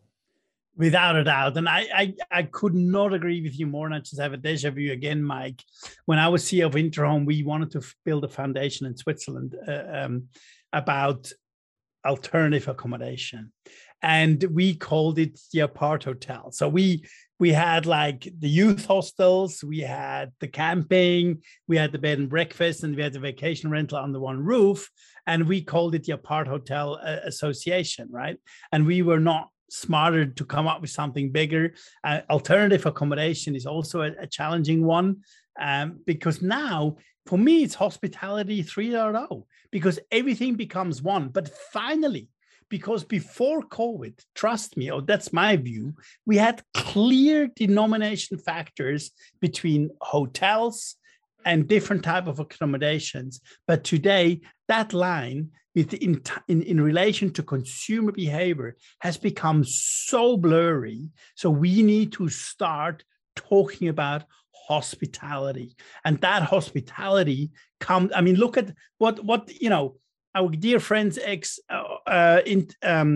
[0.74, 1.58] Without a doubt.
[1.58, 3.84] And I, I, I could not agree with you more.
[3.84, 5.62] And I just have a deja vu again, Mike.
[6.06, 9.82] When I was CEO of Interhome, we wanted to build a foundation in Switzerland uh,
[9.92, 10.28] um,
[10.72, 11.30] about
[12.06, 13.52] alternative accommodation.
[14.02, 16.50] And we called it the apart hotel.
[16.50, 17.04] So we
[17.38, 22.28] we had like the youth hostels we had the camping we had the bed and
[22.28, 24.90] breakfast and we had the vacation rental under one roof.
[25.26, 28.36] And we called it the apart hotel uh, association right?
[28.72, 31.74] And we were not smarter to come up with something bigger.
[32.04, 35.18] Uh, alternative accommodation is also a, a challenging one
[35.60, 41.28] um, because now for me it's hospitality 3.0 because everything becomes one.
[41.28, 42.28] But finally,
[42.68, 49.90] because before COVID, trust me, oh, that's my view, we had clear denomination factors between
[50.00, 50.96] hotels
[51.44, 53.40] and different type of accommodations.
[53.66, 60.36] But today, that line with in, in, in relation to consumer behavior has become so
[60.36, 61.10] blurry.
[61.34, 63.04] So we need to start
[63.36, 64.24] talking about
[64.72, 65.76] hospitality.
[66.04, 67.50] And that hospitality
[67.82, 69.96] comes i mean look at what what you know
[70.34, 73.12] our dear friends ex uh, uh in um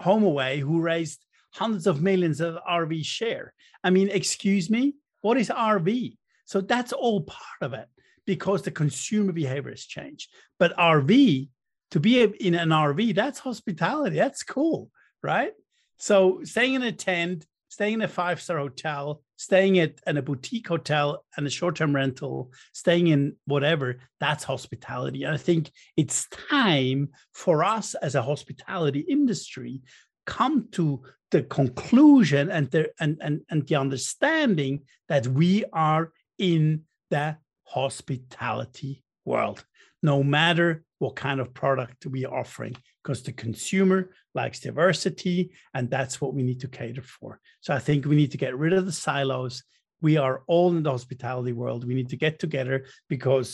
[0.00, 1.20] HomeAway who raised
[1.52, 3.52] hundreds of millions of rv share.
[3.86, 7.88] I mean excuse me what is rv so that's all part of it
[8.24, 10.26] because the consumer behavior has changed.
[10.60, 11.48] But rv
[11.92, 14.16] to be in an rv that's hospitality.
[14.16, 14.90] That's cool
[15.22, 15.52] right?
[15.98, 20.66] So staying in a tent staying in a five star hotel staying at a boutique
[20.68, 25.22] hotel and a short-term rental staying in whatever that's hospitality.
[25.22, 29.80] And i think it's time for us as a hospitality industry
[30.26, 36.82] come to the conclusion and the and, and, and the understanding that we are in
[37.10, 39.64] the hospitality world
[40.02, 45.90] no matter what kind of product we are offering because the consumer likes diversity and
[45.90, 47.40] that's what we need to cater for.
[47.64, 49.54] So i think we need to get rid of the silos.
[50.00, 51.80] We are all in the hospitality world.
[51.84, 52.76] We need to get together
[53.08, 53.48] because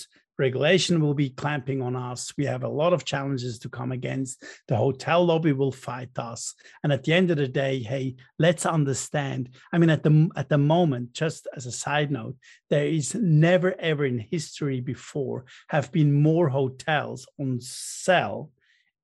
[0.47, 2.21] regulation will be clamping on us.
[2.37, 4.45] We have a lot of challenges to come against.
[4.69, 6.55] The hotel lobby will fight us.
[6.83, 8.17] And at the end of the day hey
[8.47, 9.43] let's understand.
[9.73, 12.37] I mean at the at the moment just as a side note
[12.73, 15.39] there is never ever in history before
[15.75, 18.51] have been more hotels on sale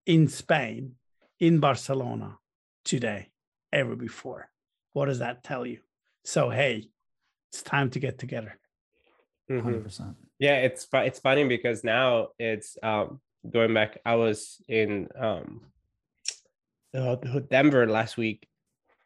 [0.07, 0.81] in spain
[1.41, 2.39] in barcelona
[2.85, 3.31] today
[3.73, 4.49] ever before.
[4.93, 5.79] What does that tell you?
[6.25, 6.89] So hey
[7.51, 8.59] it's time to get together.
[9.49, 9.83] 100 mm-hmm.
[9.83, 10.17] percent.
[10.39, 15.63] Yeah it's it's funny because now it's um going back i was in um
[17.49, 18.47] denver last week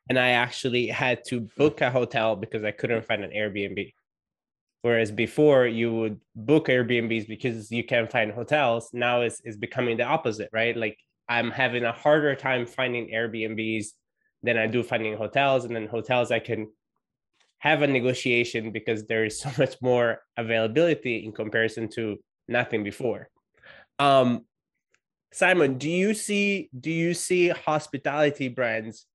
[0.09, 3.92] and i actually had to book a hotel because i couldn't find an airbnb.
[4.83, 8.90] Whereas before you would book airbnbs because you can't find hotels.
[8.92, 10.77] Now it's, it's becoming the opposite right?
[10.77, 13.88] Like i'm having a harder time finding airbnbs
[14.42, 16.68] than i do finding hotels and then hotels i can
[17.64, 23.28] have a negotiation because there is so much more availability in comparison to nothing before.
[23.98, 24.44] Um,
[25.32, 29.06] Simon, do you see do you see hospitality brands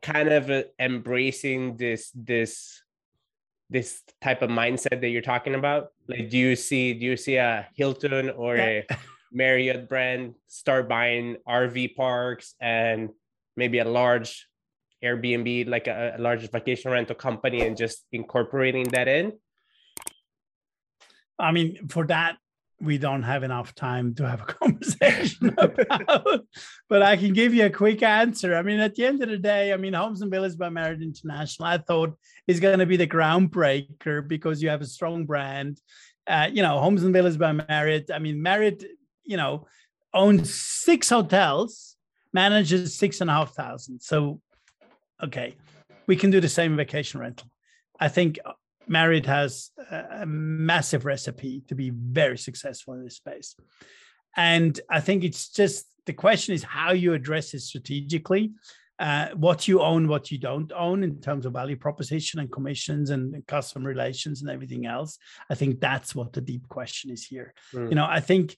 [0.00, 2.82] kind of uh, embracing this this
[3.70, 5.92] this type of mindset that you're talking about?
[6.08, 8.86] Like, do you see do you see a Hilton or a
[9.32, 13.10] Marriott brand start buying RV parks and
[13.56, 14.48] maybe a large
[15.02, 19.32] Airbnb, like a, a large vacation rental company, and just incorporating that in?
[21.38, 22.36] I mean, for that,
[22.80, 26.44] we don't have enough time to have a conversation about,
[26.88, 28.56] but I can give you a quick answer.
[28.56, 31.02] I mean, at the end of the day, I mean, Homes and Villas by Marriott
[31.02, 32.16] International, I thought
[32.46, 35.80] is going to be the groundbreaker because you have a strong brand.
[36.26, 38.10] Uh, you know, Homes and Villas by Marriott.
[38.12, 38.84] I mean, Marriott,
[39.24, 39.66] you know,
[40.14, 41.96] owns six hotels,
[42.32, 44.00] manages six and a half thousand.
[44.00, 44.40] So,
[45.22, 45.54] okay,
[46.06, 47.48] we can do the same vacation rental.
[48.00, 48.38] I think
[48.88, 53.54] Marriott has a massive recipe to be very successful in this space.
[54.36, 58.52] And I think it's just the question is how you address it strategically,
[58.98, 63.10] uh, what you own, what you don't own in terms of value proposition and commissions
[63.10, 65.18] and customer relations and everything else.
[65.50, 67.54] I think that's what the deep question is here.
[67.74, 67.90] Mm.
[67.90, 68.56] You know, I think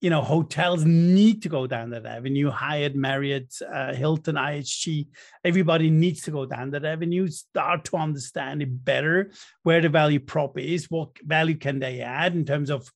[0.00, 2.50] you know, hotels need to go down that avenue.
[2.50, 5.08] Hyatt, Marriott, uh, Hilton, IHG,
[5.42, 9.32] everybody needs to go down that avenue, start to understand it better
[9.62, 12.90] where the value prop is, what value can they add in terms of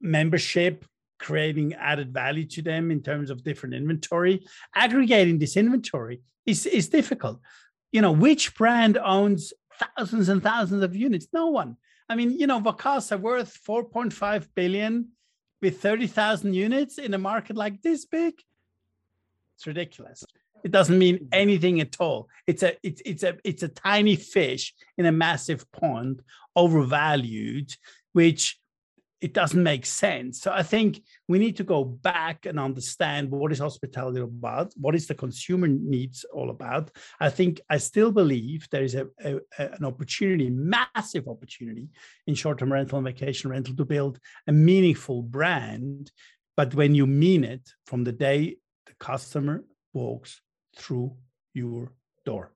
[0.00, 0.84] membership,
[1.18, 4.46] creating added value to them in terms of different inventory.
[4.74, 7.40] Aggregating this inventory is, is difficult.
[7.90, 9.54] You know, which brand owns
[9.96, 11.28] thousands and thousands of units?
[11.32, 11.78] No one.
[12.08, 15.08] I mean, you know, Vacasa worth 4.5 billion
[15.62, 18.34] with 30,000 units in a market like this big,
[19.56, 20.24] it's ridiculous.
[20.64, 21.28] It doesn't mean mm-hmm.
[21.32, 22.28] anything at all.
[22.46, 26.22] It's a it's it's a it's a tiny fish in a massive pond,
[26.54, 27.74] overvalued,
[28.12, 28.58] which
[29.20, 30.40] it doesn't make sense.
[30.40, 34.94] So I think we need to go back and understand what is hospitality about, what
[34.94, 36.90] is the consumer needs all about.
[37.18, 41.88] I think I still believe there is a, a, an opportunity, massive opportunity
[42.26, 46.12] in short-term rental and vacation rental to build a meaningful brand.
[46.56, 50.42] But when you mean it from the day the customer walks
[50.76, 51.16] through
[51.54, 51.92] your
[52.26, 52.52] door.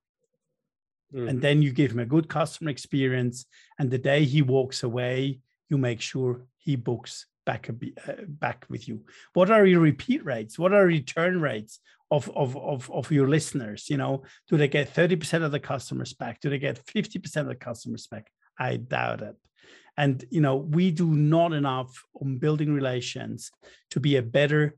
[1.13, 1.27] Mm-hmm.
[1.27, 3.45] And then you give him a good customer experience.
[3.79, 7.73] And the day he walks away, you make sure he books back a,
[8.07, 9.03] uh, back with you.
[9.33, 10.59] What are your repeat rates?
[10.59, 13.89] What are return rates of, of, of, of your listeners?
[13.89, 16.39] You know, do they get 30% of the customers back?
[16.39, 18.27] Do they get 50% of the customers back?
[18.57, 19.35] I doubt it.
[19.97, 23.51] And you know, we do not enough on building relations
[23.91, 24.75] to be a better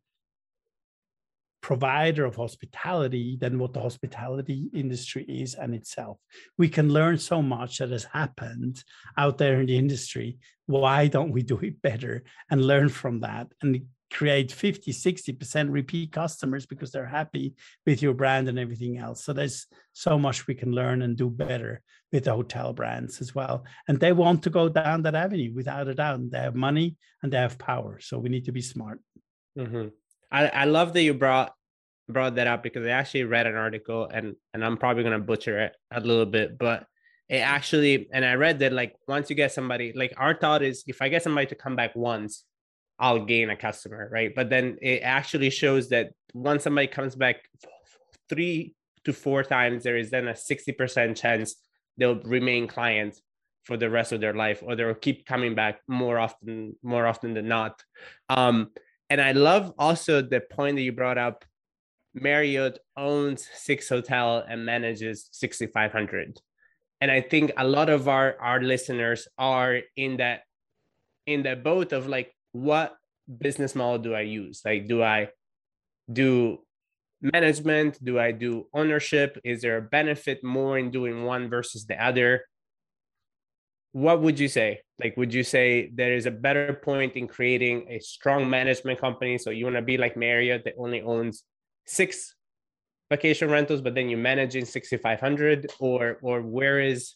[1.63, 6.17] provider of hospitality than what the hospitality industry is and itself.
[6.58, 8.84] We can learn so much that has happened
[9.17, 10.38] out there in the industry.
[10.65, 16.12] Why don't we do it better and learn from that and create 50, 60% repeat
[16.12, 19.23] customers because they're happy with your brand and everything else.
[19.23, 23.34] So there's so much we can learn and do better with the hotel brands as
[23.34, 23.65] well.
[23.88, 26.30] And they want to go down that avenue without a doubt.
[26.30, 27.99] They have money and they have power.
[28.02, 28.99] So we need to be smart.
[29.58, 29.88] Mm-hmm.
[30.34, 31.54] I, I love that you brought
[32.10, 35.60] brought that up because I actually read an article and and I'm probably gonna butcher
[35.62, 36.86] it a little bit, but
[37.30, 40.84] it actually and I read that like once you get somebody like our thought is
[40.88, 42.43] if I get somebody to come back once,
[43.00, 44.34] I'll gain a customer, right?
[44.36, 47.38] But then it actually shows that once somebody comes back
[48.28, 48.74] three
[49.06, 51.56] to four times, there is then a 60% chance
[51.98, 53.22] they'll remain clients
[53.63, 57.34] for the rest of their life or they'll keep coming back more often more often
[57.34, 57.82] than not
[58.30, 58.72] um,
[59.10, 61.46] and I love also the point that you brought up.
[62.16, 66.39] Marriott owns six hotel and manages 6,500.
[67.02, 70.42] And I think a lot of our, our listeners are in that
[71.26, 72.96] in that boat of like, what
[73.39, 74.62] business model do I use?
[74.63, 75.30] Like, do I
[76.12, 76.60] do
[77.22, 78.04] management?
[78.04, 79.39] Do I do ownership?
[79.44, 82.46] Is there a benefit more in doing one versus the other?
[83.93, 84.82] What would you say?
[84.99, 89.38] Like, would you say there is a better point in creating a strong management company?
[89.38, 91.43] So you want to be like Marriott that only owns
[91.86, 92.36] six
[93.10, 97.13] vacation rentals, but then you manage in 6,500 or, or where is,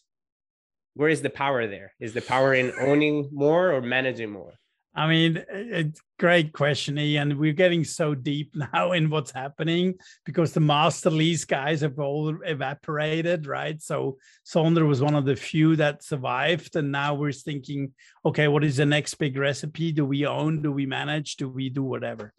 [0.94, 1.92] where is the power there?
[1.98, 4.54] Is the power in owning more or managing more?
[4.94, 7.38] I mean, it's great question, Ian.
[7.38, 9.94] We're getting so deep now in what's happening
[10.24, 13.80] because the master lease guys have all evaporated, right?
[13.80, 17.92] So Sonder was one of the few that survived, and now we're thinking,
[18.24, 19.92] okay, what is the next big recipe?
[19.92, 20.62] Do we own?
[20.62, 21.36] Do we manage?
[21.36, 22.32] Do we do whatever?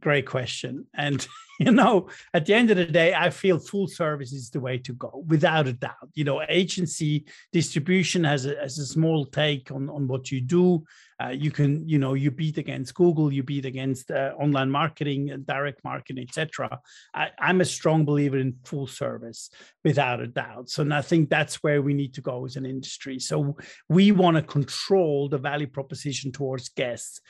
[0.00, 0.86] Great question.
[0.94, 1.26] And
[1.60, 4.78] you know, at the end of the day, I feel full service is the way
[4.78, 6.08] to go, without a doubt.
[6.14, 10.84] You know, agency distribution has a, has a small take on, on what you do.
[11.22, 15.44] Uh, you can, you know, you beat against Google, you beat against uh, online marketing,
[15.44, 16.80] direct marketing, etc.
[17.14, 19.50] I'm a strong believer in full service,
[19.84, 20.70] without a doubt.
[20.70, 23.18] So and I think that's where we need to go as an industry.
[23.18, 27.20] So we want to control the value proposition towards guests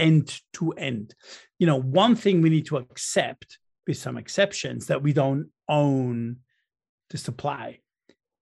[0.00, 1.14] end to end.
[1.58, 6.36] You know, one thing we need to accept, with some exceptions, that we don't own
[7.10, 7.80] the supply.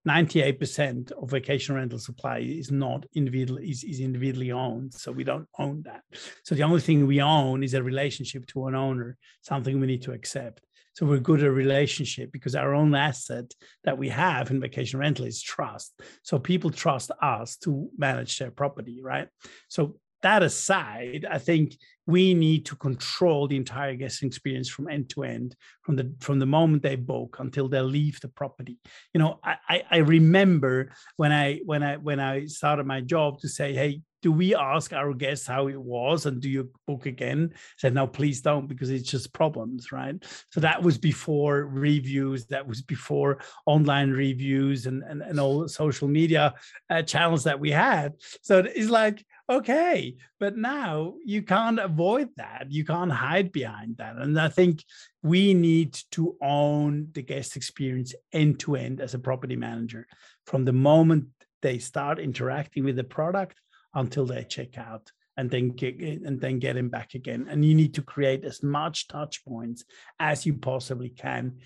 [0.06, 5.46] 98% of vacation rental supply is not individual is, is individually owned so we don't
[5.58, 6.02] own that
[6.44, 10.02] so the only thing we own is a relationship to an owner something we need
[10.02, 13.52] to accept so we're good at relationship because our own asset
[13.84, 18.52] that we have in vacation rental is trust so people trust us to manage their
[18.52, 19.28] property right
[19.68, 25.10] so that aside, I think we need to control the entire guest experience from end
[25.10, 28.78] to end, from the from the moment they book until they leave the property.
[29.12, 33.48] You know, I, I remember when I when I when I started my job to
[33.48, 37.50] say, hey, do we ask our guests how it was and do you book again?
[37.52, 40.16] I said, no, please don't, because it's just problems, right?
[40.50, 46.08] So that was before reviews, that was before online reviews and, and, and all social
[46.08, 46.54] media
[46.90, 48.14] uh, channels that we had.
[48.42, 52.66] So it's like, okay, but now you can't avoid that.
[52.68, 54.16] You can't hide behind that.
[54.16, 54.84] And I think
[55.22, 60.06] we need to own the guest experience end to end as a property manager
[60.46, 61.26] from the moment
[61.62, 63.60] they start interacting with the product
[63.94, 67.46] until they check out and then get and then get him back again.
[67.48, 69.84] And you need to create as much touch points
[70.18, 71.58] as you possibly can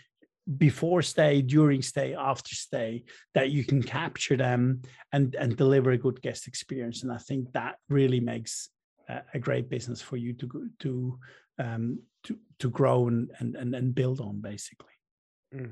[0.59, 4.83] before stay, during stay, after stay, that you can capture them
[5.13, 7.03] and and deliver a good guest experience.
[7.03, 8.69] And I think that really makes
[9.09, 11.19] a, a great business for you to to
[11.59, 14.89] um, to to grow and and and build on basically.
[15.55, 15.71] Mm.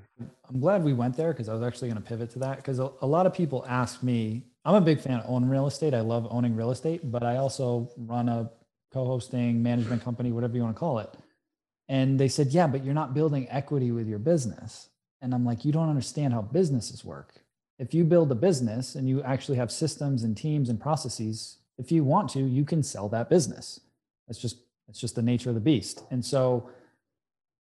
[0.48, 2.78] I'm glad we went there because I was actually going to pivot to that because
[2.78, 4.44] a, a, lot of people ask me.
[4.64, 5.94] I'm a big fan of owning real estate.
[5.94, 8.50] I love owning real estate, but I also run a
[8.92, 11.08] co-hosting management company, whatever you want to call it.
[11.90, 14.88] And they said, "Yeah, but you're not building equity with your business."
[15.20, 17.42] And I'm like, "You don't understand how businesses work.
[17.80, 21.90] If you build a business and you actually have systems and teams and processes, if
[21.90, 23.80] you want to, you can sell that business.
[24.28, 26.70] That's just that's just the nature of the beast." And so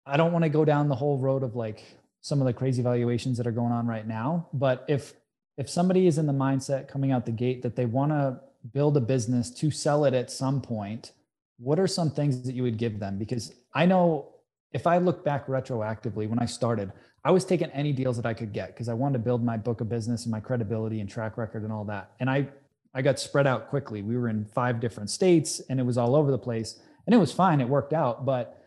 [0.05, 1.82] I don't want to go down the whole road of like
[2.20, 4.47] some of the crazy valuations that are going on right now.
[4.51, 5.13] But if
[5.57, 8.41] if somebody is in the mindset coming out the gate that they want to
[8.74, 11.13] build a business to sell it at some point,
[11.60, 13.18] what are some things that you would give them?
[13.18, 14.30] Because I know
[14.72, 16.91] if I look back retroactively when I started,
[17.24, 19.57] I was taking any deals that I could get because I wanted to build my
[19.57, 22.12] book of business and my credibility and track record and all that.
[22.20, 22.47] And I
[22.93, 24.01] I got spread out quickly.
[24.01, 26.80] We were in five different states and it was all over the place.
[27.05, 27.62] And it was fine.
[27.62, 28.26] It worked out.
[28.26, 28.64] But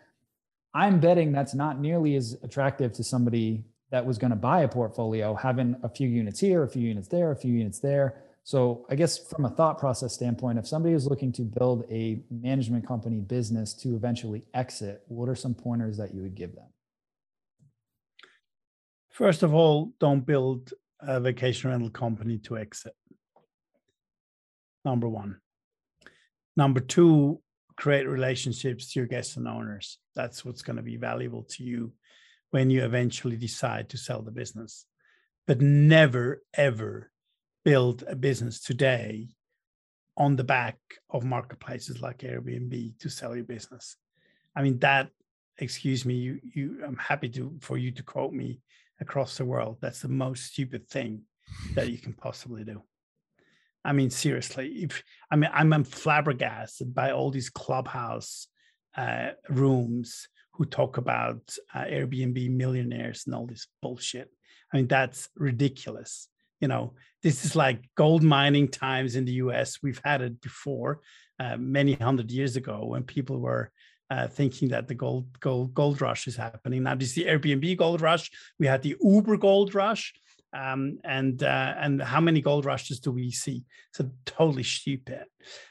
[0.75, 4.69] I'm betting that's not nearly as attractive to somebody that was going to buy a
[4.69, 8.23] portfolio, having a few units here, a few units there, a few units there.
[8.45, 12.23] So I guess from a thought process standpoint, if somebody is looking to build a
[12.31, 16.67] management company business to eventually exit, what are some pointers that you would give them?
[19.11, 22.95] First of all, don't build a vacation rental company to exit.
[24.85, 25.39] Number one.
[26.57, 27.41] Number two,
[27.77, 29.99] create relationships to your guests and owners.
[30.17, 31.93] That's what's going to be valuable to you
[32.51, 34.85] when you eventually decide to sell the business.
[35.47, 37.12] But never, ever
[37.65, 39.29] build a business today
[40.17, 40.79] on the back
[41.11, 43.97] of marketplaces like Airbnb to sell your business.
[44.55, 45.09] I mean, that,
[45.59, 48.61] excuse me, you, you, I'm happy to, for you to quote me
[49.01, 49.79] across the world.
[49.81, 51.23] That's the most stupid thing
[51.75, 52.83] that you can possibly do.
[53.85, 58.47] I mean, seriously, if I mean, I'm, flabbergasted by all these clubhouse
[58.97, 64.31] uh, rooms who talk about uh, Airbnb millionaires and all this bullshit.
[64.73, 66.29] I mean, that's ridiculous.
[66.63, 69.83] You know, this is like gold mining times in the US.
[69.83, 71.01] We've had it before,
[71.39, 73.71] uh, many hundred years ago, when people were
[74.11, 76.85] uh, thinking that the gold gold gold rush is happening.
[76.85, 78.31] Now, this is the Airbnb gold rush.
[78.59, 80.15] We had the Uber gold rush
[80.55, 83.65] um, and uh, and how many gold rushes do we see?
[83.95, 85.25] So totally stupid.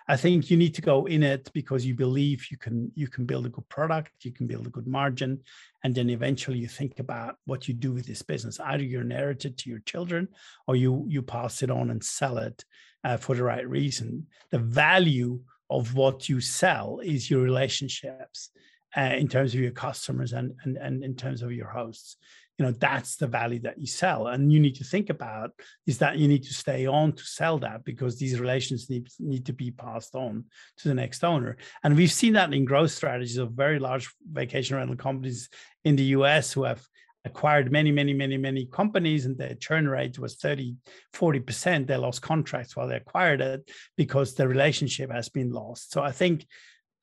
[0.07, 3.25] I think you need to go in it because you believe you can you can
[3.25, 5.41] build a good product, you can build a good margin,
[5.83, 8.59] and then eventually you think about what you do with this business.
[8.59, 10.27] Either you inherit it to your children,
[10.67, 12.63] or you you pass it on and sell it
[13.03, 14.27] uh, for the right reason.
[14.51, 18.49] The value of what you sell is your relationships
[18.95, 22.17] uh, in terms of your customers and, and, and in terms of your hosts.
[22.57, 24.27] You know that's the value that you sell.
[24.27, 25.51] And you need to think about
[25.87, 29.45] is that you need to stay on to sell that because these relations need, need
[29.47, 30.45] to be passed on
[30.77, 31.57] to the next owner.
[31.83, 35.49] And we've seen that in growth strategies of very large vacation rental companies
[35.83, 36.85] in the us who have
[37.23, 40.75] acquired many many many many companies and their churn rate was 30
[41.13, 45.91] 40% they lost contracts while they acquired it because the relationship has been lost.
[45.91, 46.47] So i think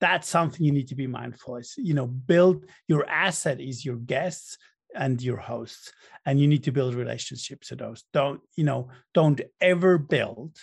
[0.01, 3.97] that's something you need to be mindful is you know build your asset is your
[3.97, 4.57] guests
[4.95, 5.91] and your hosts
[6.25, 8.03] and you need to build relationships to those.
[8.13, 10.57] Don't you know don't ever build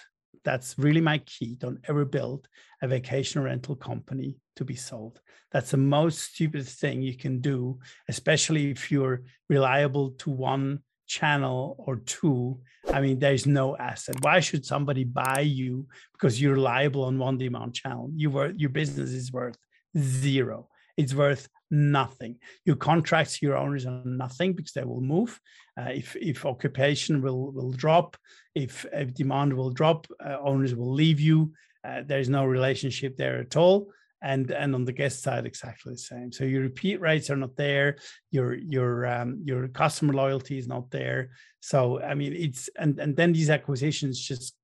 [0.45, 2.47] that's really my key don't ever build
[2.83, 5.21] a vacation rental company to be sold.
[5.53, 11.77] That's the most stupid thing you can do especially if you're reliable to one channel
[11.79, 12.61] or two.
[12.93, 14.17] I mean there's no asset.
[14.23, 18.11] Why should somebody buy you because you're reliable on one demand channel?
[18.15, 19.57] You were your business is worth
[19.97, 22.37] zero it's worth nothing.
[22.65, 25.39] Your contracts your owners are nothing because they will move.
[25.79, 28.17] Uh, if if occupation will will drop
[28.55, 31.53] if, if demand will drop uh, owners will leave you.
[31.87, 33.91] Uh, there's no relationship there at all.
[34.23, 36.33] And and on the guest side exactly the same.
[36.33, 37.97] So your repeat rates are not there.
[38.31, 41.31] Your your um, your customer loyalty is not there.
[41.61, 44.55] So i mean it's and and then these acquisitions just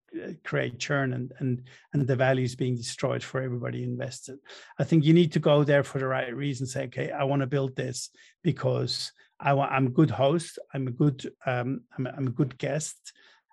[0.45, 4.39] create churn and and and the value is being destroyed for everybody invested
[4.79, 7.41] i think you need to go there for the right reason say okay i want
[7.41, 8.11] to build this
[8.43, 12.59] because i want i'm a good host i'm a good um, I'm, I'm a good
[12.59, 13.13] guest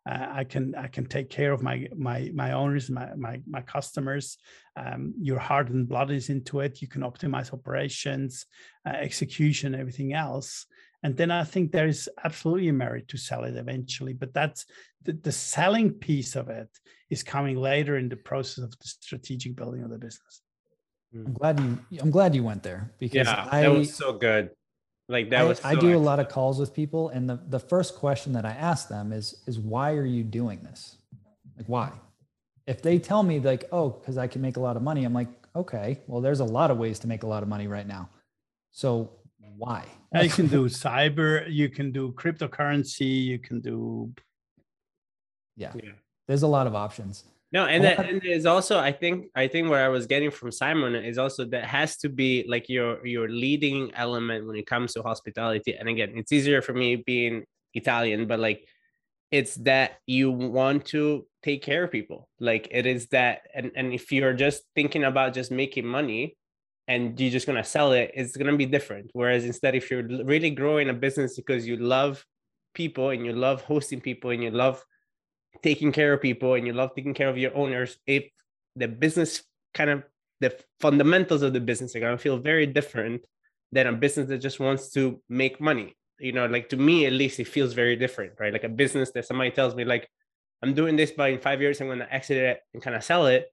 [0.10, 3.62] uh, I can I can take care of my my my owners, my my, my
[3.62, 4.38] customers.
[4.76, 6.82] Um, your heart and blood is into it.
[6.82, 8.46] You can optimize operations,
[8.88, 10.66] uh, execution, everything else.
[11.04, 14.14] And then I think there is absolutely a merit to sell it eventually.
[14.14, 14.66] But that's
[15.04, 16.68] the, the selling piece of it
[17.10, 20.42] is coming later in the process of the strategic building of the business.
[21.14, 21.26] Hmm.
[21.28, 24.52] I'm glad you I'm glad you went there because yeah, I that was so good.
[25.08, 25.60] Like that I, was.
[25.60, 28.46] So I do a lot of calls with people, and the the first question that
[28.46, 30.98] I ask them is is why are you doing this?
[31.58, 31.92] Like why?
[32.68, 35.14] If they tell me like oh because I can make a lot of money, I'm
[35.14, 37.88] like okay, well there's a lot of ways to make a lot of money right
[37.88, 38.10] now.
[38.72, 39.14] So
[39.58, 39.86] why?
[40.16, 44.12] You can do cyber, you can do cryptocurrency, you can do.
[45.56, 45.92] Yeah, yeah.
[46.28, 47.26] there's a lot of options.
[47.52, 50.52] No, and that and there's also I think I think where I was getting from
[50.52, 54.94] Simon is also that has to be like your your leading element when it comes
[54.94, 55.76] to hospitality.
[55.76, 58.68] And again, it's easier for me being Italian, but like
[59.32, 62.30] it's that you want to take care of people.
[62.40, 66.38] Like it is that and, and if you're just thinking about just making money
[66.90, 69.12] and you're just gonna sell it, it's gonna be different.
[69.14, 72.26] Whereas instead, if you're really growing a business because you love
[72.74, 74.84] people and you love hosting people and you love
[75.64, 78.26] taking care of people and you love taking care of your owners, if
[78.76, 80.04] the business kind of
[80.42, 83.26] the fundamentals of the business are going to feel very different
[83.72, 85.96] than a business that just wants to make money.
[86.20, 88.52] You know, like to me at least, it feels very different, right?
[88.52, 90.10] Like a business that somebody tells me, like,
[90.62, 93.04] I'm doing this, but in five years I'm going to exit it and kind of
[93.04, 93.48] sell it.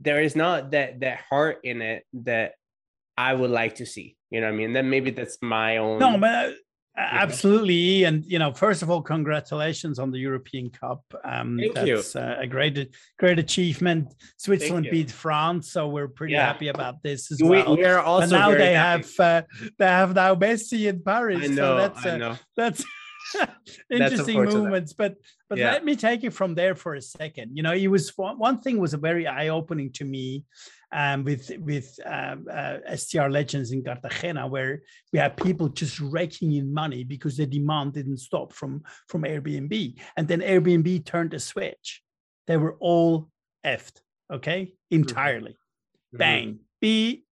[0.00, 2.52] There is not that that heart in it that
[3.16, 4.16] I would like to see.
[4.30, 4.72] You know what I mean?
[4.72, 5.98] Then maybe that's my own.
[5.98, 6.56] No, but
[6.98, 11.02] Absolutely, and you know, first of all, congratulations on the European Cup.
[11.24, 12.20] Um, Thank that's you.
[12.20, 12.88] Uh, a great,
[13.18, 14.14] great achievement.
[14.38, 16.46] Switzerland beat France, so we're pretty yeah.
[16.46, 17.76] happy about this as we, well.
[17.76, 18.22] We are also.
[18.22, 19.02] And now they happy.
[19.18, 19.42] have uh,
[19.78, 21.42] they have now Messi in Paris.
[21.42, 21.54] I know.
[21.54, 22.36] So that's, uh, I know.
[22.56, 22.84] That's
[23.90, 24.92] interesting movements.
[24.92, 25.16] But
[25.48, 25.72] but yeah.
[25.72, 27.56] let me take it from there for a second.
[27.56, 30.44] You know, it was one thing was a very eye opening to me
[30.92, 36.52] um, with with um, uh, STR Legends in Cartagena, where we had people just raking
[36.52, 41.40] in money because the demand didn't stop from from Airbnb, and then Airbnb turned a
[41.40, 42.02] switch.
[42.46, 43.28] They were all
[43.64, 44.00] effed,
[44.32, 45.52] okay, entirely.
[45.52, 46.18] Mm-hmm.
[46.18, 47.24] Bang, be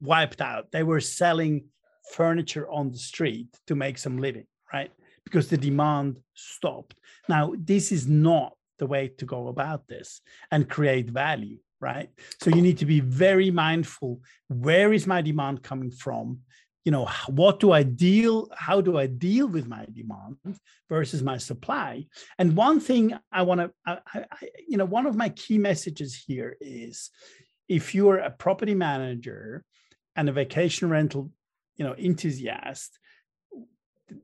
[0.00, 0.72] wiped out.
[0.72, 1.66] They were selling
[2.12, 4.92] furniture on the street to make some living, right?
[5.24, 6.94] Because the demand stopped.
[7.28, 10.20] Now, this is not the way to go about this
[10.50, 12.08] and create value right?
[12.40, 14.20] So you need to be very mindful.
[14.48, 16.38] Where is my demand coming from?
[16.84, 18.48] You know, what do I deal?
[18.54, 20.36] How do I deal with my demand
[20.88, 22.06] versus my supply?
[22.38, 23.96] And one thing I want to,
[24.66, 27.10] you know, one of my key messages here is,
[27.68, 29.64] if you're a property manager
[30.16, 31.30] and a vacation rental,
[31.76, 32.98] you know, enthusiast,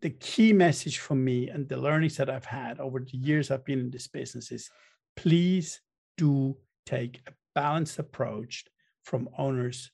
[0.01, 3.65] the key message for me and the learnings that I've had over the years I've
[3.65, 4.71] been in this business is
[5.17, 5.81] please
[6.17, 8.65] do take a balanced approach
[9.03, 9.91] from owners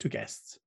[0.00, 0.58] to guests.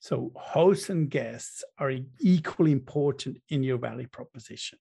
[0.00, 4.78] So hosts and guests are equally important in your value proposition.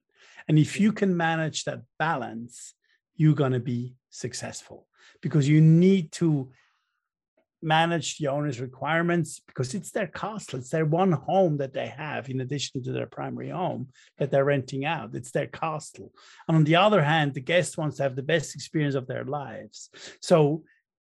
[0.48, 2.74] And if you can manage that balance,
[3.16, 4.88] you're going to be successful
[5.22, 6.50] because you need to
[7.62, 10.60] manage the owner's requirements because it's their castle.
[10.60, 14.46] It's their one home that they have in addition to their primary home that they're
[14.46, 15.16] renting out.
[15.16, 16.12] It's their castle.
[16.48, 19.26] And on the other hand, the guest wants to have the best experience of their
[19.26, 19.90] lives.
[20.22, 20.64] So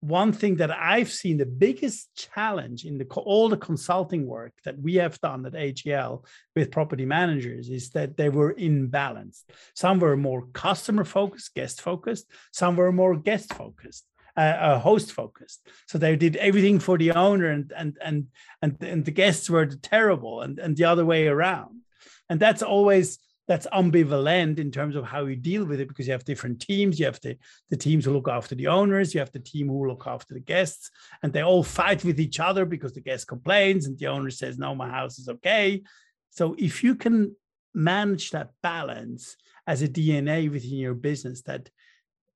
[0.01, 4.79] one thing that I've seen the biggest challenge in the all the consulting work that
[4.79, 6.25] we have done at AJL
[6.57, 9.45] with property managers is that they were imbalanced.
[9.75, 12.31] Some were more customer focused, guest focused.
[12.51, 14.07] Some were more guest focused
[14.37, 15.67] uh, host focused.
[15.87, 18.27] So they did everything for the owner, and and and
[18.63, 21.81] and and the guests were terrible, and and the other way around.
[22.29, 23.19] And that's always
[23.51, 27.01] that's ambivalent in terms of how you deal with it because you have different teams.
[27.01, 27.37] You have the,
[27.69, 30.41] the teams who look after the owners, you have the team who look after the
[30.41, 30.89] guests,
[31.25, 34.57] and they all fight with each other because the guest complains and the owner says,
[34.57, 35.83] No, my house is okay.
[36.31, 37.35] So if you can
[37.75, 41.71] manage that balance as a DNA within your business, that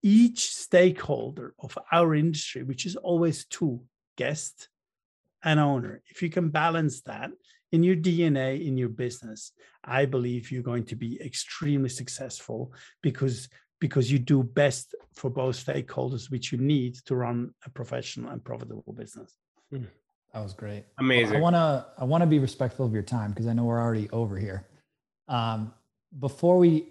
[0.05, 3.81] each stakeholder of our industry, which is always two
[4.17, 4.69] guest
[5.43, 7.31] and owner, if you can balance that
[7.73, 9.53] in your DNA, in your business,
[9.83, 13.49] I believe you're going to be extremely successful because
[13.81, 18.43] because you do best for both stakeholders, which you need to run a professional and
[18.45, 19.37] profitable business.
[19.71, 19.85] Hmm.
[20.33, 20.85] That was great.
[20.99, 21.37] Amazing.
[21.37, 23.81] I want to I want to be respectful of your time because I know we're
[23.81, 24.67] already over here.
[25.29, 25.73] Um,
[26.21, 26.89] before we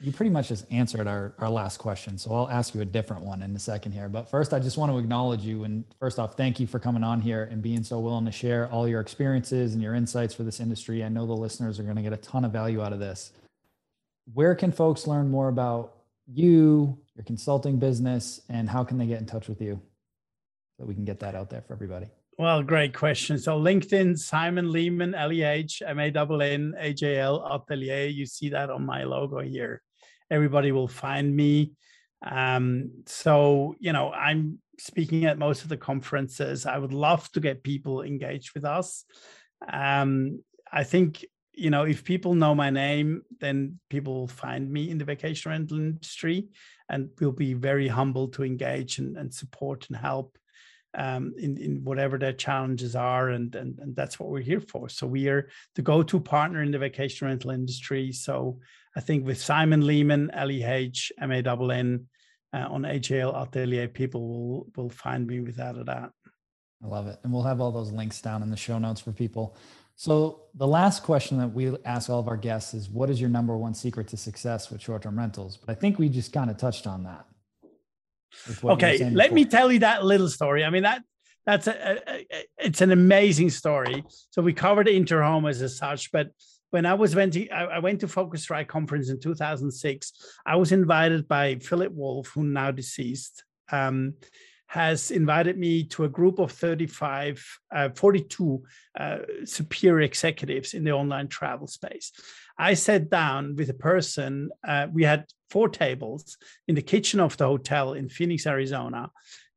[0.00, 2.18] you pretty much just answered our, our last question.
[2.18, 4.10] So I'll ask you a different one in a second here.
[4.10, 5.64] But first, I just want to acknowledge you.
[5.64, 8.68] And first off, thank you for coming on here and being so willing to share
[8.70, 11.02] all your experiences and your insights for this industry.
[11.02, 13.32] I know the listeners are going to get a ton of value out of this.
[14.34, 15.94] Where can folks learn more about
[16.30, 19.80] you, your consulting business, and how can they get in touch with you
[20.78, 22.06] so we can get that out there for everybody?
[22.38, 23.38] Well, great question.
[23.38, 28.08] So LinkedIn, Simon Lehmann, L-E-H, M-A-N-N, A-J-L, Atelier.
[28.08, 29.80] You see that on my logo here
[30.30, 31.72] everybody will find me.
[32.26, 36.66] Um, so, you know, I'm speaking at most of the conferences.
[36.66, 39.04] I would love to get people engaged with us.
[39.70, 41.24] Um, I think,
[41.54, 45.50] you know, if people know my name, then people will find me in the vacation
[45.50, 46.48] rental industry
[46.88, 50.36] and we'll be very humble to engage and, and support and help
[50.96, 53.28] um, in, in whatever their challenges are.
[53.30, 54.88] And, and, and that's what we're here for.
[54.88, 58.12] So we are the go-to partner in the vacation rental industry.
[58.12, 58.60] So
[58.96, 62.06] I think with Simon Lehmann, L E H M A N N,
[62.52, 66.12] uh, on AJL Atelier, people will will find me without a doubt.
[66.82, 69.12] I love it, and we'll have all those links down in the show notes for
[69.12, 69.56] people.
[69.96, 73.30] So the last question that we ask all of our guests is, "What is your
[73.30, 76.56] number one secret to success with short-term rentals?" But I think we just kind of
[76.56, 77.26] touched on that.
[78.64, 80.64] Okay, let me tell you that little story.
[80.64, 81.02] I mean that
[81.46, 84.04] that's a, a, a, it's an amazing story.
[84.30, 86.30] So we covered Interhome as such, but
[86.70, 90.12] when I was went to, I, went to Phocuswright conference in 2006.
[90.44, 94.14] I was invited by Philip Wolf, who now deceased, um,
[94.66, 97.42] has invited me to a group of 35,
[97.74, 98.62] uh, 42
[98.98, 102.12] uh, superior executives in the online travel space.
[102.58, 104.50] I sat down with a person.
[104.66, 109.10] Uh, we had four tables in the kitchen of the hotel in Phoenix, Arizona.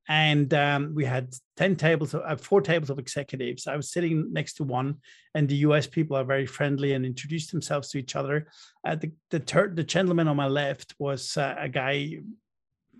[0.07, 3.67] And um, we had 10 tables uh, four tables of executives.
[3.67, 4.95] I was sitting next to one
[5.35, 8.47] and the us people are very friendly and introduced themselves to each other.
[8.85, 12.17] Uh, the, the, ter- the gentleman on my left was uh, a guy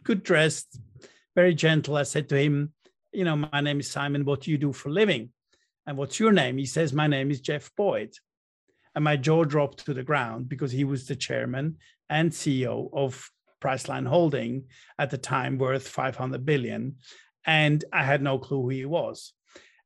[0.04, 0.80] good dressed
[1.36, 1.98] very gentle.
[1.98, 2.74] I said to him
[3.12, 4.24] you know my name is simon.
[4.24, 5.32] What do you do for living?
[5.88, 6.60] And what's your name?
[6.60, 8.14] He says my name is jeff boyd
[8.96, 11.78] and my jaw dropped to the ground because he was the chairman
[12.10, 13.30] and ceo of
[13.62, 14.66] Priceline Holding
[14.98, 16.96] at the time worth 500 billion.
[17.46, 19.34] And I had no clue who he was.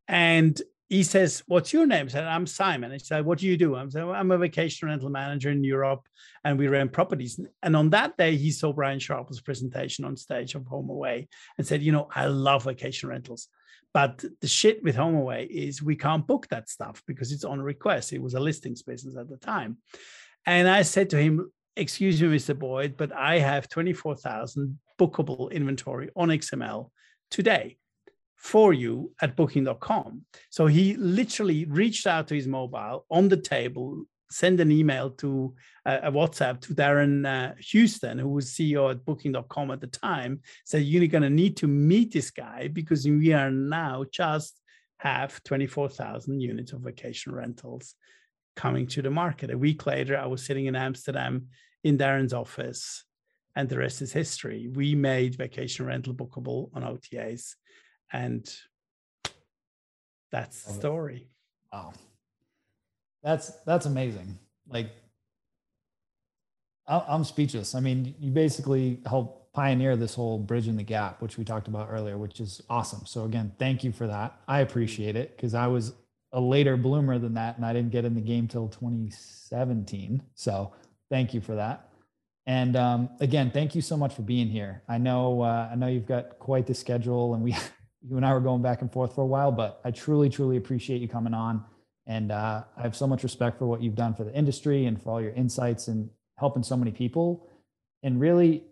[0.07, 2.05] And he says, What's your name?
[2.05, 2.91] I said, I'm Simon.
[2.91, 3.75] He said, What do you do?
[3.75, 6.07] I said, well, I'm a vacation rental manager in Europe
[6.43, 7.39] and we rent properties.
[7.61, 11.27] And on that day, he saw Brian Sharples' presentation on stage of HomeAway
[11.57, 13.47] and said, You know, I love vacation rentals.
[13.93, 18.11] But the shit with HomeAway is we can't book that stuff because it's on request.
[18.11, 19.77] It was a listings business at the time.
[20.45, 22.57] And I said to him, excuse me, Mr.
[22.57, 26.89] Boyd, but I have 24,000 bookable inventory on XML
[27.29, 27.77] today
[28.35, 30.25] for you at booking.com.
[30.49, 34.03] So he literally reached out to his mobile on the table,
[34.33, 35.53] sent an email to
[35.85, 40.41] uh, a WhatsApp to Darren uh, Huston, who was CEO at booking.com at the time,
[40.65, 44.59] said, You're going to need to meet this guy because we are now just
[44.97, 47.95] have 24,000 units of vacation rentals
[48.55, 49.51] coming to the market.
[49.51, 51.47] A week later, I was sitting in Amsterdam
[51.83, 53.03] in Darren's office,
[53.55, 54.69] and the rest is history.
[54.73, 57.55] We made vacation rental bookable on OTAs,
[58.11, 58.49] and
[60.31, 61.29] that's the story.
[61.71, 61.93] Wow,
[63.23, 64.37] that's that's amazing.
[64.67, 64.89] Like,
[66.87, 67.75] I'm speechless.
[67.75, 71.87] I mean, you basically help pioneer this whole bridging the gap, which we talked about
[71.91, 73.05] earlier, which is awesome.
[73.05, 74.39] So again, thank you for that.
[74.47, 75.93] I appreciate it because I was
[76.33, 80.23] a later bloomer than that, and I didn't get in the game till 2017.
[80.33, 80.73] So
[81.09, 81.89] thank you for that.
[82.45, 84.81] And um, again, thank you so much for being here.
[84.89, 87.51] I know uh, I know you've got quite the schedule, and we
[88.01, 90.57] you and I were going back and forth for a while, but I truly truly
[90.57, 91.63] appreciate you coming on.
[92.05, 95.01] And uh, I have so much respect for what you've done for the industry and
[95.01, 97.47] for all your insights and helping so many people.
[98.01, 98.65] And really,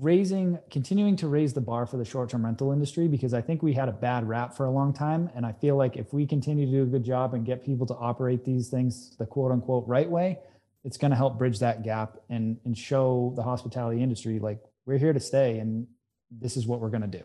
[0.00, 3.74] raising continuing to raise the bar for the short-term rental industry because I think we
[3.74, 6.64] had a bad rap for a long time and I feel like if we continue
[6.64, 9.86] to do a good job and get people to operate these things the quote unquote
[9.86, 10.38] right way
[10.84, 14.98] it's going to help bridge that gap and and show the hospitality industry like we're
[14.98, 15.86] here to stay and
[16.30, 17.24] this is what we're going to do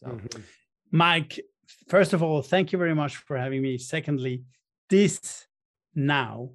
[0.00, 0.40] so mm-hmm.
[0.90, 1.40] Mike
[1.88, 4.42] first of all thank you very much for having me secondly
[4.90, 5.46] this
[5.94, 6.50] now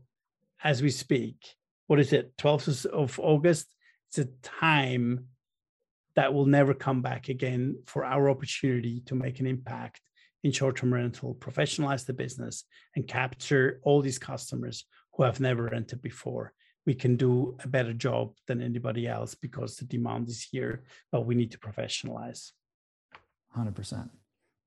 [0.63, 1.55] as we speak
[1.87, 3.75] what is it 12th of August
[4.09, 5.27] it's a time
[6.15, 10.01] that will never come back again for our opportunity to make an impact
[10.43, 12.63] in short-term rental, professionalize the business,
[12.95, 16.53] and capture all these customers who have never rented before.
[16.85, 21.25] We can do a better job than anybody else because the demand is here, but
[21.25, 22.51] we need to professionalize.
[23.55, 24.09] 100%.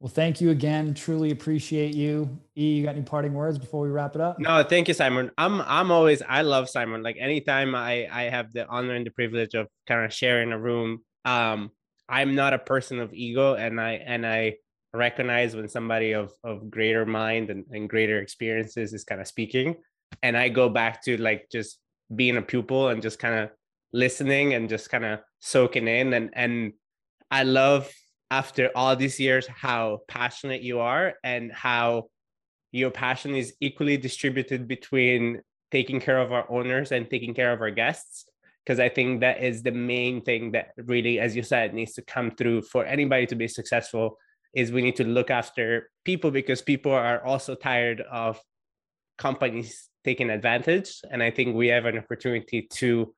[0.03, 0.95] Well, thank you again.
[0.95, 2.29] Truly appreciate you.
[2.59, 4.37] E, you got any parting words before we wrap it up?
[4.41, 5.31] No, thank you, Simon.
[5.39, 7.05] I'm I'm always I love Simon.
[7.05, 10.59] Like anytime I I have the honor and the privilege of kind of sharing a
[10.59, 11.05] room.
[11.25, 11.71] Um,
[12.09, 14.55] I'm not a person of ego, and I and I
[14.93, 19.77] recognize when somebody of of greater mind and, and greater experiences is kind of speaking,
[20.25, 21.79] and I go back to like just
[22.13, 23.51] being a pupil and just kind of
[23.93, 26.73] listening and just kind of soaking in and and
[27.31, 27.89] I love
[28.33, 32.05] after all these years how passionate you are and how
[32.73, 37.61] your passion is equally distributed between taking care of our owners and taking care of
[37.61, 38.25] our guests.
[38.65, 42.03] Because i think that is the main thing that really as you said needs to
[42.15, 44.17] come through for anybody to be successful
[44.55, 48.41] is we need to look after people because people are also tired of
[49.19, 50.91] companies taking advantage.
[51.11, 53.15] And i think we have an opportunity to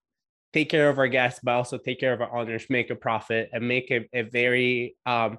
[0.54, 3.50] take care of our guests, but also take care of our owners, make a profit,
[3.52, 5.38] and make a, a very um,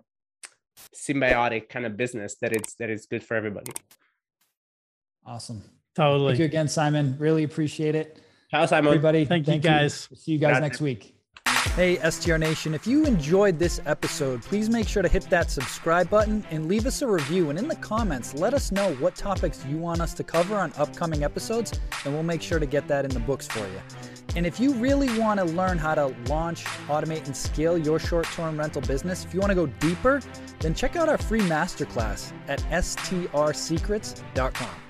[0.93, 3.72] symbiotic kind of business that it's that is good for everybody.
[5.26, 5.63] Awesome.
[5.95, 6.34] Totally.
[6.34, 7.16] Thank you again, Simon.
[7.18, 8.20] Really appreciate it.
[8.51, 8.89] Ciao, Simon.
[8.89, 9.24] Everybody.
[9.24, 10.07] Thank, thank you, guys.
[10.11, 10.18] You.
[10.18, 11.13] See you guys next week.
[11.76, 16.09] Hey, STR Nation, if you enjoyed this episode, please make sure to hit that subscribe
[16.09, 17.49] button and leave us a review.
[17.49, 20.72] And in the comments, let us know what topics you want us to cover on
[20.78, 24.14] upcoming episodes, and we'll make sure to get that in the books for you.
[24.36, 28.26] And if you really want to learn how to launch, automate, and scale your short
[28.28, 30.21] term rental business, if you want to go deeper,
[30.59, 34.84] then check out our free masterclass at strsecrets.com.